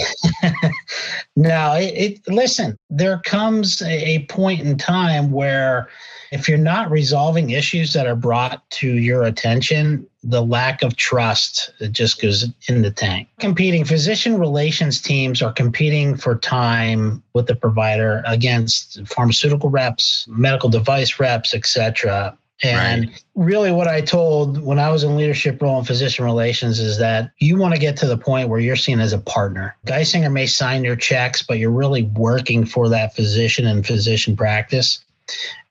no, 1.36 1.74
it, 1.74 1.94
it, 1.94 2.28
listen, 2.28 2.78
there 2.88 3.18
comes 3.18 3.82
a 3.82 4.24
point 4.30 4.62
in 4.62 4.78
time 4.78 5.30
where 5.30 5.88
if 6.32 6.48
you're 6.48 6.58
not 6.58 6.90
resolving 6.90 7.50
issues 7.50 7.92
that 7.92 8.06
are 8.06 8.16
brought 8.16 8.68
to 8.70 8.88
your 8.88 9.24
attention, 9.24 10.06
the 10.24 10.42
lack 10.42 10.82
of 10.82 10.96
trust 10.96 11.70
it 11.80 11.92
just 11.92 12.20
goes 12.20 12.46
in 12.68 12.82
the 12.82 12.90
tank. 12.90 13.28
Competing 13.38 13.84
physician 13.84 14.38
relations 14.38 15.00
teams 15.00 15.42
are 15.42 15.52
competing 15.52 16.16
for 16.16 16.36
time 16.36 17.22
with 17.34 17.46
the 17.46 17.54
provider 17.54 18.22
against 18.26 19.06
pharmaceutical 19.06 19.70
reps, 19.70 20.26
medical 20.28 20.68
device 20.68 21.20
reps, 21.20 21.54
etc. 21.54 22.36
And 22.62 23.08
right. 23.08 23.24
really, 23.34 23.70
what 23.70 23.86
I 23.86 24.00
told 24.00 24.62
when 24.62 24.78
I 24.78 24.90
was 24.90 25.04
in 25.04 25.16
leadership 25.16 25.60
role 25.60 25.78
in 25.78 25.84
physician 25.84 26.24
relations 26.24 26.78
is 26.78 26.96
that 26.98 27.30
you 27.38 27.58
want 27.58 27.74
to 27.74 27.80
get 27.80 27.96
to 27.98 28.06
the 28.06 28.16
point 28.16 28.48
where 28.48 28.60
you're 28.60 28.76
seen 28.76 28.98
as 28.98 29.12
a 29.12 29.18
partner. 29.18 29.76
Geisinger 29.86 30.32
may 30.32 30.46
sign 30.46 30.82
your 30.82 30.96
checks, 30.96 31.42
but 31.42 31.58
you're 31.58 31.70
really 31.70 32.04
working 32.04 32.64
for 32.64 32.88
that 32.88 33.14
physician 33.14 33.66
and 33.66 33.86
physician 33.86 34.36
practice 34.36 35.04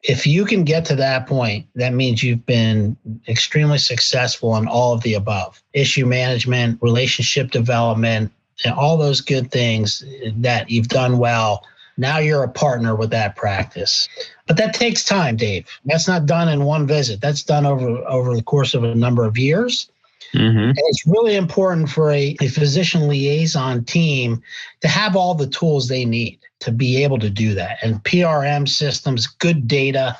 if 0.07 0.27
you 0.27 0.45
can 0.45 0.63
get 0.63 0.85
to 0.85 0.95
that 0.95 1.27
point, 1.27 1.65
that 1.75 1.93
means 1.93 2.21
you've 2.21 2.45
been 2.45 2.95
extremely 3.27 3.77
successful 3.77 4.55
in 4.57 4.67
all 4.67 4.93
of 4.93 5.01
the 5.01 5.15
above 5.15 5.61
issue 5.73 6.05
management, 6.05 6.81
relationship 6.81 7.51
development, 7.51 8.31
and 8.63 8.73
all 8.73 8.97
those 8.97 9.21
good 9.21 9.51
things 9.51 10.03
that 10.37 10.69
you've 10.69 10.87
done 10.87 11.17
well. 11.17 11.65
Now 11.97 12.19
you're 12.19 12.43
a 12.43 12.49
partner 12.49 12.95
with 12.95 13.09
that 13.11 13.35
practice. 13.35 14.07
But 14.47 14.57
that 14.57 14.75
takes 14.75 15.03
time, 15.03 15.37
Dave. 15.37 15.67
That's 15.85 16.07
not 16.07 16.25
done 16.25 16.49
in 16.49 16.63
one 16.63 16.85
visit. 16.85 17.19
That's 17.21 17.43
done 17.43 17.65
over 17.65 17.87
over 18.07 18.35
the 18.35 18.43
course 18.43 18.73
of 18.73 18.83
a 18.83 18.93
number 18.93 19.25
of 19.25 19.37
years. 19.37 19.89
Mm-hmm. 20.33 20.57
And 20.57 20.77
it's 20.77 21.07
really 21.07 21.35
important 21.35 21.89
for 21.89 22.11
a, 22.11 22.35
a 22.41 22.47
physician 22.47 23.07
liaison 23.07 23.85
team 23.85 24.41
to 24.81 24.87
have 24.87 25.15
all 25.15 25.33
the 25.33 25.47
tools 25.47 25.87
they 25.87 26.05
need 26.05 26.39
to 26.59 26.71
be 26.71 27.03
able 27.03 27.19
to 27.19 27.29
do 27.29 27.53
that. 27.53 27.77
And 27.81 28.03
PRM 28.03 28.67
systems, 28.67 29.27
good 29.27 29.67
data, 29.67 30.17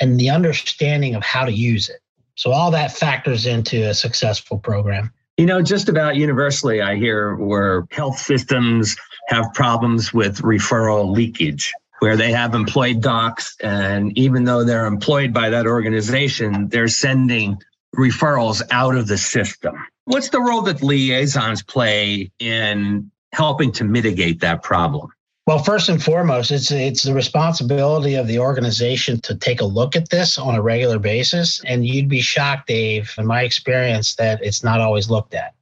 and 0.00 0.18
the 0.18 0.30
understanding 0.30 1.14
of 1.14 1.22
how 1.22 1.44
to 1.44 1.52
use 1.52 1.88
it. 1.88 2.00
So 2.34 2.52
all 2.52 2.70
that 2.72 2.92
factors 2.92 3.46
into 3.46 3.88
a 3.88 3.94
successful 3.94 4.58
program. 4.58 5.12
You 5.38 5.46
know, 5.46 5.62
just 5.62 5.88
about 5.88 6.16
universally, 6.16 6.82
I 6.82 6.96
hear 6.96 7.36
where 7.36 7.86
health 7.90 8.18
systems 8.18 8.96
have 9.28 9.52
problems 9.54 10.12
with 10.12 10.38
referral 10.42 11.10
leakage, 11.14 11.72
where 12.00 12.16
they 12.16 12.30
have 12.30 12.54
employed 12.54 13.00
docs, 13.00 13.56
and 13.62 14.16
even 14.18 14.44
though 14.44 14.64
they're 14.64 14.86
employed 14.86 15.32
by 15.32 15.50
that 15.50 15.66
organization, 15.66 16.68
they're 16.68 16.88
sending 16.88 17.58
referrals 17.96 18.62
out 18.70 18.96
of 18.96 19.08
the 19.08 19.18
system. 19.18 19.74
What's 20.04 20.28
the 20.28 20.40
role 20.40 20.62
that 20.62 20.82
liaisons 20.82 21.62
play 21.62 22.30
in 22.38 23.10
helping 23.32 23.72
to 23.72 23.84
mitigate 23.84 24.40
that 24.40 24.62
problem? 24.62 25.10
Well, 25.46 25.60
first 25.60 25.88
and 25.88 26.02
foremost, 26.02 26.50
it's 26.50 26.72
it's 26.72 27.04
the 27.04 27.14
responsibility 27.14 28.16
of 28.16 28.26
the 28.26 28.40
organization 28.40 29.20
to 29.20 29.34
take 29.36 29.60
a 29.60 29.64
look 29.64 29.94
at 29.94 30.10
this 30.10 30.38
on 30.38 30.56
a 30.56 30.62
regular 30.62 30.98
basis. 30.98 31.62
And 31.64 31.86
you'd 31.86 32.08
be 32.08 32.20
shocked, 32.20 32.66
Dave, 32.66 33.14
in 33.16 33.26
my 33.26 33.42
experience, 33.42 34.16
that 34.16 34.42
it's 34.42 34.64
not 34.64 34.80
always 34.80 35.08
looked 35.08 35.34
at. 35.34 35.54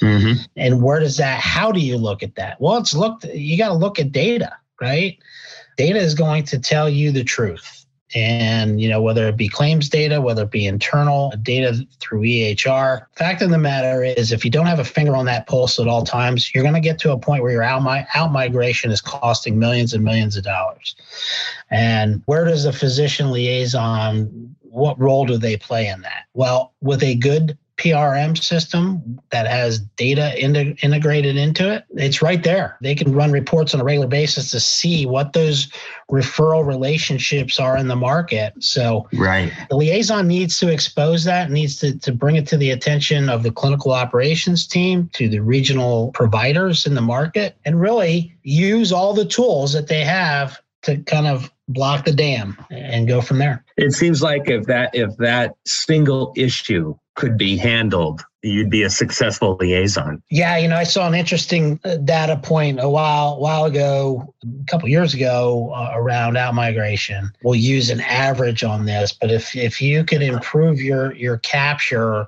Mm-hmm. 0.00 0.42
And 0.56 0.82
where 0.82 1.00
does 1.00 1.16
that? 1.16 1.40
How 1.40 1.72
do 1.72 1.80
you 1.80 1.96
look 1.96 2.22
at 2.22 2.36
that? 2.36 2.60
Well, 2.60 2.76
it's 2.76 2.94
looked. 2.94 3.24
You 3.24 3.58
got 3.58 3.68
to 3.68 3.74
look 3.74 3.98
at 3.98 4.12
data, 4.12 4.52
right? 4.80 5.18
Data 5.76 5.98
is 5.98 6.14
going 6.14 6.44
to 6.44 6.58
tell 6.58 6.88
you 6.88 7.12
the 7.12 7.24
truth. 7.24 7.84
And 8.14 8.80
you 8.80 8.88
know 8.88 9.02
whether 9.02 9.26
it 9.28 9.36
be 9.36 9.48
claims 9.48 9.88
data 9.88 10.20
whether 10.20 10.42
it 10.42 10.50
be 10.50 10.66
internal 10.66 11.32
data 11.42 11.84
through 11.98 12.22
ehr 12.24 13.08
fact 13.16 13.42
of 13.42 13.50
the 13.50 13.58
matter 13.58 14.04
is 14.04 14.30
if 14.30 14.44
you 14.44 14.50
don't 14.52 14.66
have 14.66 14.78
a 14.78 14.84
finger 14.84 15.16
on 15.16 15.24
that 15.24 15.48
pulse 15.48 15.80
at 15.80 15.88
all 15.88 16.04
times 16.04 16.54
you're 16.54 16.62
going 16.62 16.74
to 16.74 16.80
get 16.80 16.98
to 17.00 17.12
a 17.12 17.18
point 17.18 17.42
where 17.42 17.50
your 17.50 17.62
out, 17.62 17.82
out 18.14 18.30
migration 18.30 18.92
is 18.92 19.00
costing 19.00 19.58
millions 19.58 19.94
and 19.94 20.04
millions 20.04 20.36
of 20.36 20.44
dollars. 20.44 20.94
And 21.70 22.22
where 22.26 22.44
does 22.44 22.64
the 22.64 22.72
physician 22.72 23.32
liaison 23.32 24.54
what 24.60 24.98
role 25.00 25.24
do 25.24 25.38
they 25.38 25.56
play 25.56 25.88
in 25.88 26.02
that? 26.02 26.24
Well 26.34 26.72
with 26.82 27.02
a 27.02 27.16
good 27.16 27.58
PRM 27.76 28.40
system 28.40 29.20
that 29.30 29.46
has 29.46 29.80
data 29.96 30.38
in, 30.42 30.54
integrated 30.54 31.36
into 31.36 31.72
it, 31.72 31.84
it's 31.90 32.22
right 32.22 32.42
there. 32.42 32.76
They 32.80 32.94
can 32.94 33.12
run 33.12 33.32
reports 33.32 33.74
on 33.74 33.80
a 33.80 33.84
regular 33.84 34.06
basis 34.06 34.50
to 34.52 34.60
see 34.60 35.06
what 35.06 35.32
those 35.32 35.68
referral 36.10 36.64
relationships 36.64 37.58
are 37.58 37.76
in 37.76 37.88
the 37.88 37.96
market. 37.96 38.52
So 38.60 39.08
right. 39.14 39.52
the 39.70 39.76
liaison 39.76 40.28
needs 40.28 40.58
to 40.60 40.68
expose 40.68 41.24
that, 41.24 41.50
needs 41.50 41.76
to, 41.76 41.98
to 41.98 42.12
bring 42.12 42.36
it 42.36 42.46
to 42.48 42.56
the 42.56 42.70
attention 42.70 43.28
of 43.28 43.42
the 43.42 43.50
clinical 43.50 43.92
operations 43.92 44.66
team, 44.66 45.10
to 45.14 45.28
the 45.28 45.40
regional 45.40 46.12
providers 46.12 46.86
in 46.86 46.94
the 46.94 47.02
market, 47.02 47.56
and 47.64 47.80
really 47.80 48.36
use 48.42 48.92
all 48.92 49.14
the 49.14 49.24
tools 49.24 49.72
that 49.72 49.88
they 49.88 50.04
have 50.04 50.60
to 50.82 50.98
kind 50.98 51.26
of 51.26 51.50
block 51.68 52.04
the 52.04 52.12
dam 52.12 52.56
and 52.70 53.08
go 53.08 53.20
from 53.20 53.38
there. 53.38 53.64
It 53.76 53.92
seems 53.92 54.22
like 54.22 54.48
if 54.50 54.66
that 54.66 54.94
if 54.94 55.16
that 55.16 55.54
single 55.64 56.32
issue 56.36 56.94
could 57.14 57.38
be 57.38 57.56
handled, 57.56 58.24
you'd 58.42 58.70
be 58.70 58.82
a 58.82 58.90
successful 58.90 59.56
liaison. 59.60 60.22
Yeah, 60.30 60.56
you 60.58 60.68
know, 60.68 60.76
I 60.76 60.84
saw 60.84 61.06
an 61.06 61.14
interesting 61.14 61.80
uh, 61.84 61.96
data 61.96 62.36
point 62.36 62.80
a 62.80 62.88
while 62.88 63.38
while 63.38 63.64
ago, 63.64 64.34
a 64.44 64.70
couple 64.70 64.88
years 64.88 65.14
ago, 65.14 65.72
uh, 65.74 65.92
around 65.94 66.36
out 66.36 66.54
migration. 66.54 67.30
We'll 67.42 67.54
use 67.54 67.90
an 67.90 68.00
average 68.00 68.64
on 68.64 68.84
this, 68.86 69.12
but 69.12 69.30
if 69.30 69.54
if 69.56 69.80
you 69.80 70.04
could 70.04 70.22
improve 70.22 70.80
your 70.80 71.14
your 71.14 71.38
capture 71.38 72.26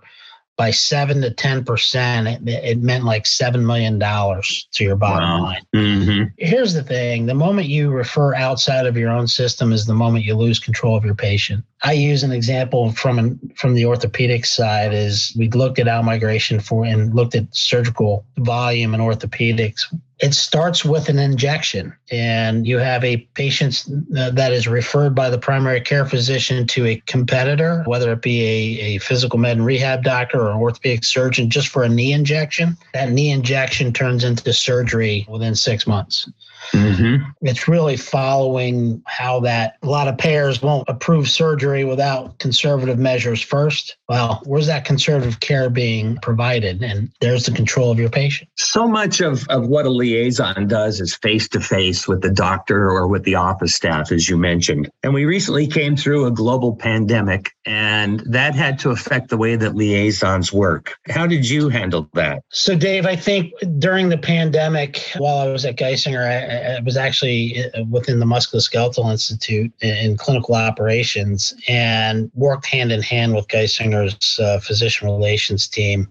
by 0.57 0.71
seven 0.71 1.21
to 1.21 1.31
ten 1.31 1.65
percent, 1.65 2.29
it, 2.29 2.49
it, 2.49 2.79
meant 2.79 3.05
like 3.05 3.27
seven 3.27 3.67
million 3.67 3.99
dollars 3.99 4.67
to 4.73 4.85
your 4.85 4.97
bottom 4.97 5.29
wow. 5.29 5.43
line. 5.43 5.67
Mm-hmm. 5.75 6.25
Here's 6.39 6.73
the 6.73 6.83
thing: 6.83 7.27
the 7.27 7.35
moment 7.35 7.69
you 7.69 7.91
refer 7.91 8.35
outside 8.35 8.87
of 8.87 8.97
your 8.97 9.11
own 9.11 9.27
system 9.27 9.73
is 9.73 9.85
the 9.85 9.95
moment 9.95 10.25
you 10.25 10.35
lose 10.35 10.59
control 10.59 10.97
of 10.97 11.05
your 11.05 11.15
patient. 11.15 11.65
I 11.83 11.93
use 11.93 12.23
an 12.23 12.33
example 12.33 12.93
from 12.93 13.19
an, 13.19 13.53
from 13.57 13.75
the 13.75 13.85
orthopedic 13.85 14.45
side. 14.47 14.95
Is 14.95 15.35
we 15.39 15.49
looked 15.51 15.79
at 15.79 15.89
out 15.89 16.05
migration 16.05 16.61
for 16.61 16.85
and 16.85 17.15
looked 17.15 17.35
at 17.35 17.47
surgical 17.55 18.25
volume 18.39 18.95
in 18.95 19.01
orthopedics 19.01 19.83
it 20.19 20.33
starts 20.33 20.85
with 20.85 21.09
an 21.11 21.19
injection 21.19 21.95
and 22.11 22.67
you 22.67 22.79
have 22.79 23.05
a 23.05 23.19
patient 23.35 23.85
that 24.09 24.53
is 24.53 24.67
referred 24.67 25.15
by 25.15 25.29
the 25.29 25.39
primary 25.39 25.81
care 25.81 26.07
physician 26.07 26.67
to 26.67 26.87
a 26.87 27.03
competitor 27.07 27.83
whether 27.87 28.13
it 28.13 28.23
be 28.23 28.43
a, 28.43 28.81
a 28.81 28.99
physical 28.99 29.39
med 29.39 29.59
and 29.59 29.67
rehab 29.67 30.03
doctor 30.03 30.41
or 30.41 30.51
an 30.51 30.57
orthopedic 30.57 31.05
surgeon 31.05 31.51
just 31.51 31.69
for 31.69 31.83
a 31.83 31.89
knee 31.89 32.13
injection 32.13 32.77
that 32.95 33.11
knee 33.11 33.31
injection 33.31 33.93
turns 33.93 34.25
into 34.25 34.53
surgery 34.53 35.27
within 35.29 35.55
six 35.55 35.87
months 35.87 36.31
Mm-hmm. 36.73 37.25
It's 37.43 37.69
really 37.69 37.97
following 37.97 39.03
how 39.07 39.41
that 39.41 39.77
a 39.83 39.87
lot 39.87 40.09
of 40.09 40.19
payers 40.19 40.63
won't 40.63 40.89
approve 40.89 41.29
surgery 41.29 41.85
without 41.85 42.39
conservative 42.39 42.99
measures 42.99 43.43
first. 43.43 43.97
Well, 44.09 44.43
where's 44.45 44.67
that 44.67 44.85
conservative 44.85 45.41
care 45.41 45.71
being 45.71 46.19
provided? 46.23 46.83
And 46.83 47.11
there's 47.21 47.47
the 47.47 47.53
control 47.53 47.91
of 47.91 47.99
your 47.99 48.11
patient. 48.11 48.51
So 48.57 48.87
much 48.89 49.21
of, 49.21 49.47
of 49.49 49.67
what 49.67 49.87
a 49.87 49.91
liaison 49.91 50.69
does 50.69 51.01
is 51.01 51.15
face 51.15 51.49
to 51.49 51.61
face 51.61 52.07
with 52.07 52.23
the 52.23 52.31
doctor 52.31 52.91
or 52.91 53.07
with 53.07 53.25
the 53.25 53.35
office 53.35 53.75
staff, 53.75 54.13
as 54.13 54.29
you 54.29 54.37
mentioned. 54.37 54.91
And 55.03 55.15
we 55.15 55.25
recently 55.25 55.67
came 55.67 55.97
through 55.97 56.27
a 56.27 56.31
global 56.31 56.77
pandemic, 56.77 57.53
and 57.65 58.21
that 58.21 58.55
had 58.55 58.79
to 58.81 58.91
affect 58.91 59.29
the 59.29 59.37
way 59.37 59.57
that 59.57 59.75
liaisons 59.75 60.53
work. 60.53 60.97
How 61.09 61.27
did 61.27 61.49
you 61.49 61.69
handle 61.69 62.09
that? 62.15 62.43
So, 62.51 62.77
Dave, 62.77 63.07
I 63.07 63.17
think 63.17 63.53
during 63.79 64.09
the 64.09 64.19
pandemic, 64.19 65.03
while 65.19 65.39
I 65.39 65.49
was 65.49 65.65
at 65.65 65.77
Geisinger, 65.77 66.25
I, 66.25 66.46
I 66.49 66.81
was 66.81 66.97
actually 66.97 67.65
uh, 67.75 67.85
within 67.85 68.21
the 68.21 68.27
Musculoskeletal 68.27 69.11
Institute 69.11 69.73
in 69.81 70.17
clinical 70.17 70.55
operations 70.55 71.55
and 71.69 72.31
worked 72.35 72.67
hand 72.67 72.93
in 72.93 73.03
hand 73.03 73.35
with 73.35 73.49
Geisinger's 73.49 74.39
uh, 74.39 74.61
physician 74.61 75.09
relations 75.09 75.69
team. 75.69 76.09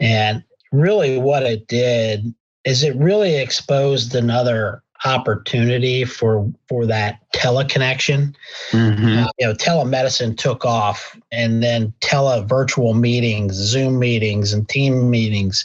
And 0.00 0.42
really, 0.72 1.18
what 1.18 1.42
it 1.42 1.66
did 1.68 2.34
is 2.64 2.82
it 2.82 2.96
really 2.96 3.36
exposed 3.36 4.14
another 4.14 4.82
opportunity 5.04 6.04
for 6.04 6.50
for 6.68 6.86
that 6.86 7.20
teleconnection. 7.34 8.34
Mm-hmm. 8.70 9.24
Uh, 9.24 9.28
you 9.38 9.46
know, 9.46 9.54
telemedicine 9.54 10.36
took 10.36 10.64
off, 10.64 11.16
and 11.30 11.62
then 11.62 11.92
tele 12.00 12.44
virtual 12.44 12.94
meetings, 12.94 13.54
Zoom 13.54 13.98
meetings, 13.98 14.52
and 14.52 14.68
team 14.68 15.10
meetings. 15.10 15.64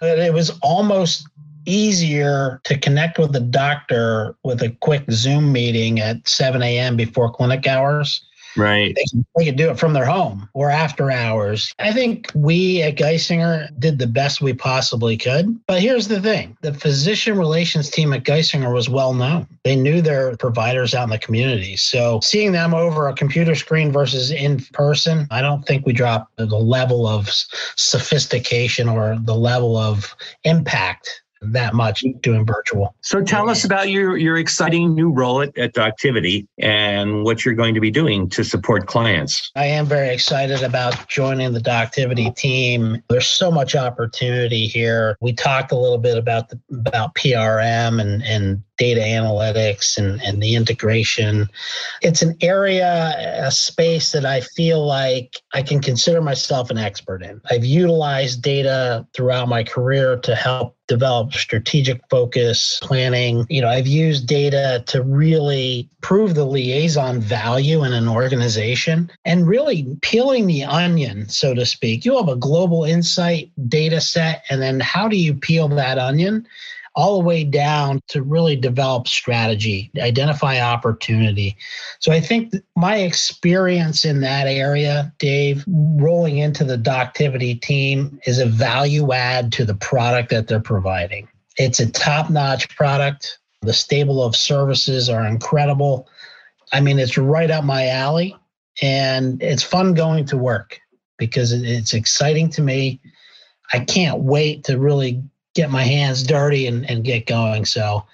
It 0.00 0.34
was 0.34 0.50
almost 0.62 1.28
easier 1.66 2.60
to 2.64 2.78
connect 2.78 3.18
with 3.18 3.32
the 3.32 3.40
doctor 3.40 4.36
with 4.44 4.62
a 4.62 4.70
quick 4.80 5.04
Zoom 5.10 5.52
meeting 5.52 6.00
at 6.00 6.26
7 6.26 6.62
a.m. 6.62 6.96
before 6.96 7.30
clinic 7.32 7.66
hours 7.66 8.22
Right. 8.56 8.94
They 8.94 9.04
can, 9.10 9.26
they 9.36 9.44
can 9.46 9.56
do 9.56 9.70
it 9.70 9.78
from 9.78 9.92
their 9.92 10.04
home 10.04 10.48
or 10.52 10.70
after 10.70 11.10
hours. 11.10 11.72
I 11.78 11.92
think 11.92 12.30
we 12.34 12.82
at 12.82 12.96
Geisinger 12.96 13.68
did 13.78 13.98
the 13.98 14.06
best 14.06 14.40
we 14.40 14.52
possibly 14.52 15.16
could. 15.16 15.58
But 15.66 15.80
here's 15.80 16.08
the 16.08 16.20
thing 16.20 16.56
the 16.62 16.74
physician 16.74 17.38
relations 17.38 17.90
team 17.90 18.12
at 18.12 18.24
Geisinger 18.24 18.72
was 18.72 18.88
well 18.88 19.14
known. 19.14 19.46
They 19.64 19.76
knew 19.76 20.02
their 20.02 20.36
providers 20.36 20.94
out 20.94 21.04
in 21.04 21.10
the 21.10 21.18
community. 21.18 21.76
So 21.76 22.20
seeing 22.22 22.52
them 22.52 22.74
over 22.74 23.08
a 23.08 23.14
computer 23.14 23.54
screen 23.54 23.92
versus 23.92 24.30
in 24.30 24.60
person, 24.72 25.26
I 25.30 25.40
don't 25.40 25.62
think 25.62 25.86
we 25.86 25.92
dropped 25.92 26.36
the 26.36 26.46
level 26.46 27.06
of 27.06 27.30
sophistication 27.76 28.88
or 28.88 29.18
the 29.20 29.34
level 29.34 29.76
of 29.76 30.14
impact 30.44 31.21
that 31.42 31.74
much 31.74 32.04
doing 32.20 32.46
virtual. 32.46 32.94
So 33.00 33.22
tell 33.22 33.50
us 33.50 33.64
about 33.64 33.90
your 33.90 34.16
your 34.16 34.36
exciting 34.36 34.94
new 34.94 35.10
role 35.10 35.42
at, 35.42 35.56
at 35.58 35.74
Doctivity 35.74 36.46
and 36.58 37.24
what 37.24 37.44
you're 37.44 37.54
going 37.54 37.74
to 37.74 37.80
be 37.80 37.90
doing 37.90 38.28
to 38.30 38.44
support 38.44 38.86
clients. 38.86 39.50
I 39.56 39.66
am 39.66 39.86
very 39.86 40.10
excited 40.10 40.62
about 40.62 41.08
joining 41.08 41.52
the 41.52 41.60
Doctivity 41.60 42.34
team. 42.34 43.02
There's 43.08 43.26
so 43.26 43.50
much 43.50 43.74
opportunity 43.74 44.66
here. 44.66 45.16
We 45.20 45.32
talked 45.32 45.72
a 45.72 45.76
little 45.76 45.98
bit 45.98 46.16
about 46.16 46.48
the, 46.48 46.60
about 46.72 47.14
PRM 47.14 48.00
and 48.00 48.22
and 48.22 48.62
data 48.82 49.00
analytics 49.00 49.96
and, 49.96 50.20
and 50.22 50.42
the 50.42 50.56
integration. 50.56 51.48
It's 52.00 52.20
an 52.20 52.36
area, 52.40 53.14
a 53.46 53.52
space 53.52 54.10
that 54.10 54.26
I 54.26 54.40
feel 54.40 54.84
like 54.84 55.36
I 55.54 55.62
can 55.62 55.80
consider 55.80 56.20
myself 56.20 56.68
an 56.68 56.78
expert 56.78 57.22
in. 57.22 57.40
I've 57.48 57.64
utilized 57.64 58.42
data 58.42 59.06
throughout 59.14 59.48
my 59.48 59.62
career 59.62 60.16
to 60.24 60.34
help 60.34 60.76
develop 60.88 61.32
strategic 61.32 62.00
focus 62.10 62.80
planning. 62.82 63.46
You 63.48 63.60
know, 63.60 63.68
I've 63.68 63.86
used 63.86 64.26
data 64.26 64.82
to 64.88 65.04
really 65.04 65.88
prove 66.00 66.34
the 66.34 66.44
liaison 66.44 67.20
value 67.20 67.84
in 67.84 67.92
an 67.92 68.08
organization 68.08 69.12
and 69.24 69.46
really 69.46 69.96
peeling 70.02 70.48
the 70.48 70.64
onion, 70.64 71.28
so 71.28 71.54
to 71.54 71.64
speak. 71.64 72.04
You 72.04 72.16
have 72.16 72.28
a 72.28 72.34
global 72.34 72.82
insight 72.82 73.52
data 73.68 74.00
set, 74.00 74.42
and 74.50 74.60
then 74.60 74.80
how 74.80 75.06
do 75.06 75.16
you 75.16 75.34
peel 75.34 75.68
that 75.68 75.98
onion? 75.98 76.48
All 76.94 77.18
the 77.18 77.24
way 77.24 77.42
down 77.42 78.00
to 78.08 78.22
really 78.22 78.56
develop 78.56 79.08
strategy, 79.08 79.90
identify 79.98 80.60
opportunity. 80.60 81.56
So 82.00 82.12
I 82.12 82.20
think 82.20 82.54
my 82.76 82.96
experience 82.96 84.04
in 84.04 84.20
that 84.20 84.46
area, 84.46 85.12
Dave, 85.18 85.64
rolling 85.66 86.38
into 86.38 86.64
the 86.64 86.76
Doctivity 86.76 87.60
team 87.60 88.20
is 88.26 88.38
a 88.38 88.46
value 88.46 89.12
add 89.12 89.52
to 89.52 89.64
the 89.64 89.74
product 89.74 90.30
that 90.30 90.48
they're 90.48 90.60
providing. 90.60 91.28
It's 91.56 91.80
a 91.80 91.90
top 91.90 92.30
notch 92.30 92.74
product. 92.76 93.38
The 93.62 93.72
stable 93.72 94.22
of 94.22 94.36
services 94.36 95.08
are 95.08 95.26
incredible. 95.26 96.08
I 96.72 96.80
mean, 96.80 96.98
it's 96.98 97.16
right 97.16 97.50
up 97.50 97.64
my 97.64 97.88
alley 97.88 98.36
and 98.82 99.42
it's 99.42 99.62
fun 99.62 99.94
going 99.94 100.26
to 100.26 100.36
work 100.36 100.80
because 101.18 101.52
it's 101.52 101.94
exciting 101.94 102.50
to 102.50 102.62
me. 102.62 103.00
I 103.72 103.80
can't 103.80 104.20
wait 104.20 104.64
to 104.64 104.78
really 104.78 105.22
get 105.54 105.70
my 105.70 105.82
hands 105.82 106.22
dirty 106.22 106.66
and, 106.66 106.88
and 106.88 107.04
get 107.04 107.26
going. 107.26 107.64
So 107.64 108.04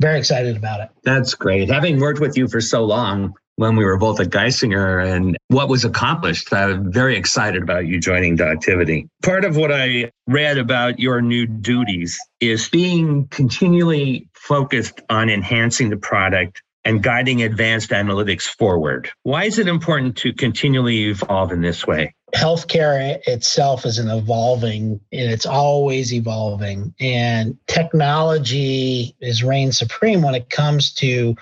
very 0.00 0.18
excited 0.18 0.56
about 0.56 0.80
it. 0.80 0.90
That's 1.04 1.34
great. 1.34 1.70
Having 1.70 2.00
worked 2.00 2.20
with 2.20 2.36
you 2.36 2.48
for 2.48 2.60
so 2.60 2.84
long 2.84 3.34
when 3.56 3.74
we 3.74 3.84
were 3.84 3.96
both 3.96 4.20
at 4.20 4.28
Geisinger 4.28 5.04
and 5.04 5.36
what 5.48 5.68
was 5.68 5.84
accomplished, 5.84 6.52
I'm 6.52 6.92
very 6.92 7.16
excited 7.16 7.62
about 7.62 7.86
you 7.86 7.98
joining 7.98 8.36
Doctivity. 8.36 9.08
Part 9.22 9.44
of 9.44 9.56
what 9.56 9.72
I 9.72 10.10
read 10.26 10.58
about 10.58 11.00
your 11.00 11.22
new 11.22 11.46
duties 11.46 12.18
is 12.40 12.68
being 12.68 13.26
continually 13.28 14.28
focused 14.34 15.00
on 15.08 15.30
enhancing 15.30 15.88
the 15.88 15.96
product 15.96 16.62
and 16.86 17.02
guiding 17.02 17.42
advanced 17.42 17.90
analytics 17.90 18.44
forward. 18.44 19.10
Why 19.24 19.44
is 19.44 19.58
it 19.58 19.66
important 19.66 20.16
to 20.18 20.32
continually 20.32 21.08
evolve 21.08 21.52
in 21.52 21.60
this 21.60 21.86
way? 21.86 22.14
healthcare 22.34 23.20
itself 23.26 23.86
is 23.86 23.98
an 23.98 24.10
evolving 24.10 25.00
and 25.12 25.30
it's 25.30 25.46
always 25.46 26.12
evolving 26.12 26.92
and 26.98 27.56
technology 27.68 29.14
is 29.20 29.44
reign 29.44 29.70
supreme 29.70 30.22
when 30.22 30.34
it 30.34 30.50
comes 30.50 30.92
to 30.92 31.36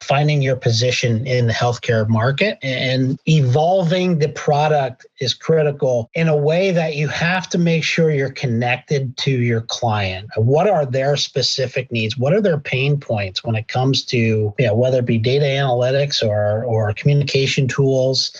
finding 0.00 0.42
your 0.42 0.56
position 0.56 1.26
in 1.26 1.46
the 1.46 1.52
healthcare 1.52 2.08
market 2.08 2.58
and 2.62 3.18
evolving 3.26 4.18
the 4.18 4.28
product 4.30 5.06
is 5.20 5.34
critical 5.34 6.10
in 6.14 6.28
a 6.28 6.36
way 6.36 6.70
that 6.70 6.96
you 6.96 7.06
have 7.08 7.48
to 7.48 7.58
make 7.58 7.84
sure 7.84 8.10
you're 8.10 8.30
connected 8.30 9.16
to 9.18 9.30
your 9.30 9.60
client. 9.60 10.28
What 10.36 10.68
are 10.68 10.86
their 10.86 11.16
specific 11.16 11.92
needs? 11.92 12.16
What 12.16 12.32
are 12.32 12.40
their 12.40 12.58
pain 12.58 12.98
points 12.98 13.44
when 13.44 13.54
it 13.54 13.68
comes 13.68 14.04
to 14.06 14.16
you 14.16 14.54
know, 14.58 14.74
whether 14.74 15.00
it 15.00 15.06
be 15.06 15.18
data 15.18 15.44
analytics 15.44 16.26
or 16.26 16.64
or 16.64 16.92
communication 16.94 17.68
tools? 17.68 18.32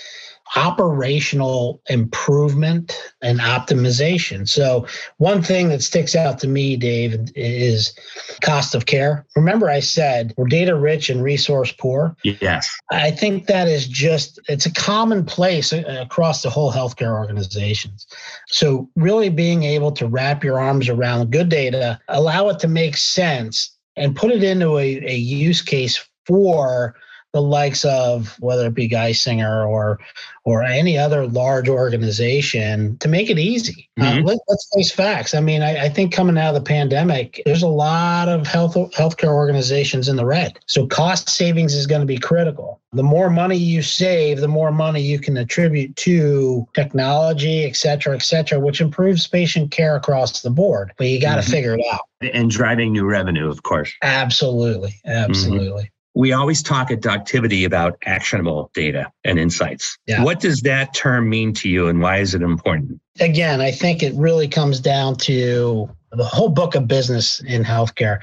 Operational 0.56 1.80
improvement 1.88 2.92
and 3.22 3.38
optimization. 3.40 4.48
So, 4.48 4.86
one 5.18 5.42
thing 5.42 5.68
that 5.68 5.82
sticks 5.82 6.16
out 6.16 6.38
to 6.40 6.48
me, 6.48 6.76
Dave, 6.76 7.30
is 7.34 7.94
cost 8.42 8.74
of 8.74 8.86
care. 8.86 9.26
Remember, 9.36 9.70
I 9.70 9.80
said 9.80 10.34
we're 10.36 10.46
data 10.46 10.74
rich 10.74 11.08
and 11.08 11.22
resource 11.22 11.72
poor. 11.72 12.16
Yes. 12.24 12.68
I 12.90 13.10
think 13.10 13.46
that 13.46 13.68
is 13.68 13.86
just, 13.86 14.40
it's 14.48 14.66
a 14.66 14.72
commonplace 14.72 15.72
across 15.72 16.42
the 16.42 16.50
whole 16.50 16.72
healthcare 16.72 17.16
organizations. 17.16 18.06
So, 18.48 18.88
really 18.96 19.28
being 19.28 19.62
able 19.62 19.92
to 19.92 20.08
wrap 20.08 20.42
your 20.42 20.58
arms 20.58 20.88
around 20.88 21.30
good 21.30 21.48
data, 21.48 22.00
allow 22.08 22.48
it 22.48 22.58
to 22.60 22.68
make 22.68 22.96
sense, 22.96 23.76
and 23.96 24.16
put 24.16 24.30
it 24.30 24.42
into 24.42 24.78
a, 24.78 25.00
a 25.06 25.14
use 25.14 25.62
case 25.62 26.04
for 26.26 26.94
the 27.32 27.42
likes 27.42 27.84
of 27.84 28.36
whether 28.40 28.66
it 28.66 28.74
be 28.74 28.88
Geisinger 28.88 29.66
or 29.68 29.98
or 30.44 30.62
any 30.62 30.98
other 30.98 31.26
large 31.26 31.68
organization 31.68 32.96
to 32.98 33.08
make 33.08 33.28
it 33.28 33.38
easy. 33.38 33.88
Uh, 34.00 34.04
mm-hmm. 34.04 34.26
Uh, 34.26 34.30
let, 34.30 34.38
us 34.48 34.68
face 34.74 34.90
facts. 34.90 35.34
I 35.34 35.40
mean, 35.40 35.62
I, 35.62 35.84
I, 35.84 35.88
think 35.90 36.14
coming 36.14 36.38
out 36.38 36.54
of 36.54 36.54
the 36.54 36.66
pandemic, 36.66 37.42
there's 37.44 37.62
a 37.62 37.68
lot 37.68 38.28
of 38.28 38.46
health 38.46 38.74
healthcare 38.74 39.34
organizations 39.34 40.08
in 40.08 40.16
the 40.16 40.24
red. 40.24 40.58
So 40.66 40.86
cost 40.86 41.28
savings 41.28 41.74
is 41.74 41.86
going 41.86 42.00
to 42.00 42.06
be 42.06 42.18
critical. 42.18 42.80
The 42.92 43.02
more 43.02 43.30
money 43.30 43.56
you 43.56 43.82
save, 43.82 44.40
the 44.40 44.48
more 44.48 44.72
money 44.72 45.02
you 45.02 45.18
can 45.20 45.36
attribute 45.36 45.94
to 45.96 46.66
technology, 46.74 47.64
et 47.64 47.76
cetera, 47.76 48.14
et 48.16 48.22
cetera, 48.22 48.58
which 48.58 48.80
improves 48.80 49.28
patient 49.28 49.70
care 49.70 49.94
across 49.94 50.40
the 50.40 50.50
board. 50.50 50.92
But 50.96 51.08
you 51.08 51.20
got 51.20 51.36
to 51.36 51.42
mm-hmm. 51.42 51.50
figure 51.50 51.74
it 51.74 51.84
out. 51.92 52.00
And 52.34 52.50
driving 52.50 52.92
new 52.92 53.04
revenue, 53.04 53.48
of 53.48 53.62
course. 53.62 53.92
Absolutely. 54.02 55.00
Absolutely. 55.04 55.84
Mm-hmm. 55.84 55.99
We 56.20 56.34
always 56.34 56.62
talk 56.62 56.90
at 56.90 57.00
Doctivity 57.00 57.64
about 57.64 57.96
actionable 58.04 58.70
data 58.74 59.10
and 59.24 59.38
insights. 59.38 59.96
Yeah. 60.06 60.22
What 60.22 60.38
does 60.38 60.60
that 60.60 60.92
term 60.92 61.30
mean 61.30 61.54
to 61.54 61.68
you 61.70 61.88
and 61.88 62.02
why 62.02 62.18
is 62.18 62.34
it 62.34 62.42
important? 62.42 63.00
Again, 63.20 63.62
I 63.62 63.70
think 63.70 64.02
it 64.02 64.12
really 64.14 64.46
comes 64.46 64.80
down 64.80 65.16
to 65.16 65.88
the 66.12 66.24
whole 66.24 66.50
book 66.50 66.74
of 66.74 66.86
business 66.86 67.40
in 67.44 67.64
healthcare. 67.64 68.18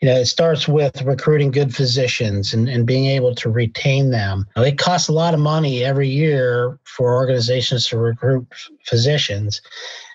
You 0.00 0.08
know, 0.08 0.16
it 0.16 0.24
starts 0.24 0.66
with 0.66 1.02
recruiting 1.02 1.50
good 1.50 1.74
physicians 1.74 2.54
and, 2.54 2.66
and 2.66 2.86
being 2.86 3.04
able 3.04 3.34
to 3.34 3.50
retain 3.50 4.10
them. 4.10 4.46
It 4.56 4.78
costs 4.78 5.08
a 5.08 5.12
lot 5.12 5.34
of 5.34 5.40
money 5.40 5.84
every 5.84 6.08
year 6.08 6.78
for 6.84 7.14
organizations 7.14 7.86
to 7.88 7.98
recruit 7.98 8.46
physicians. 8.86 9.60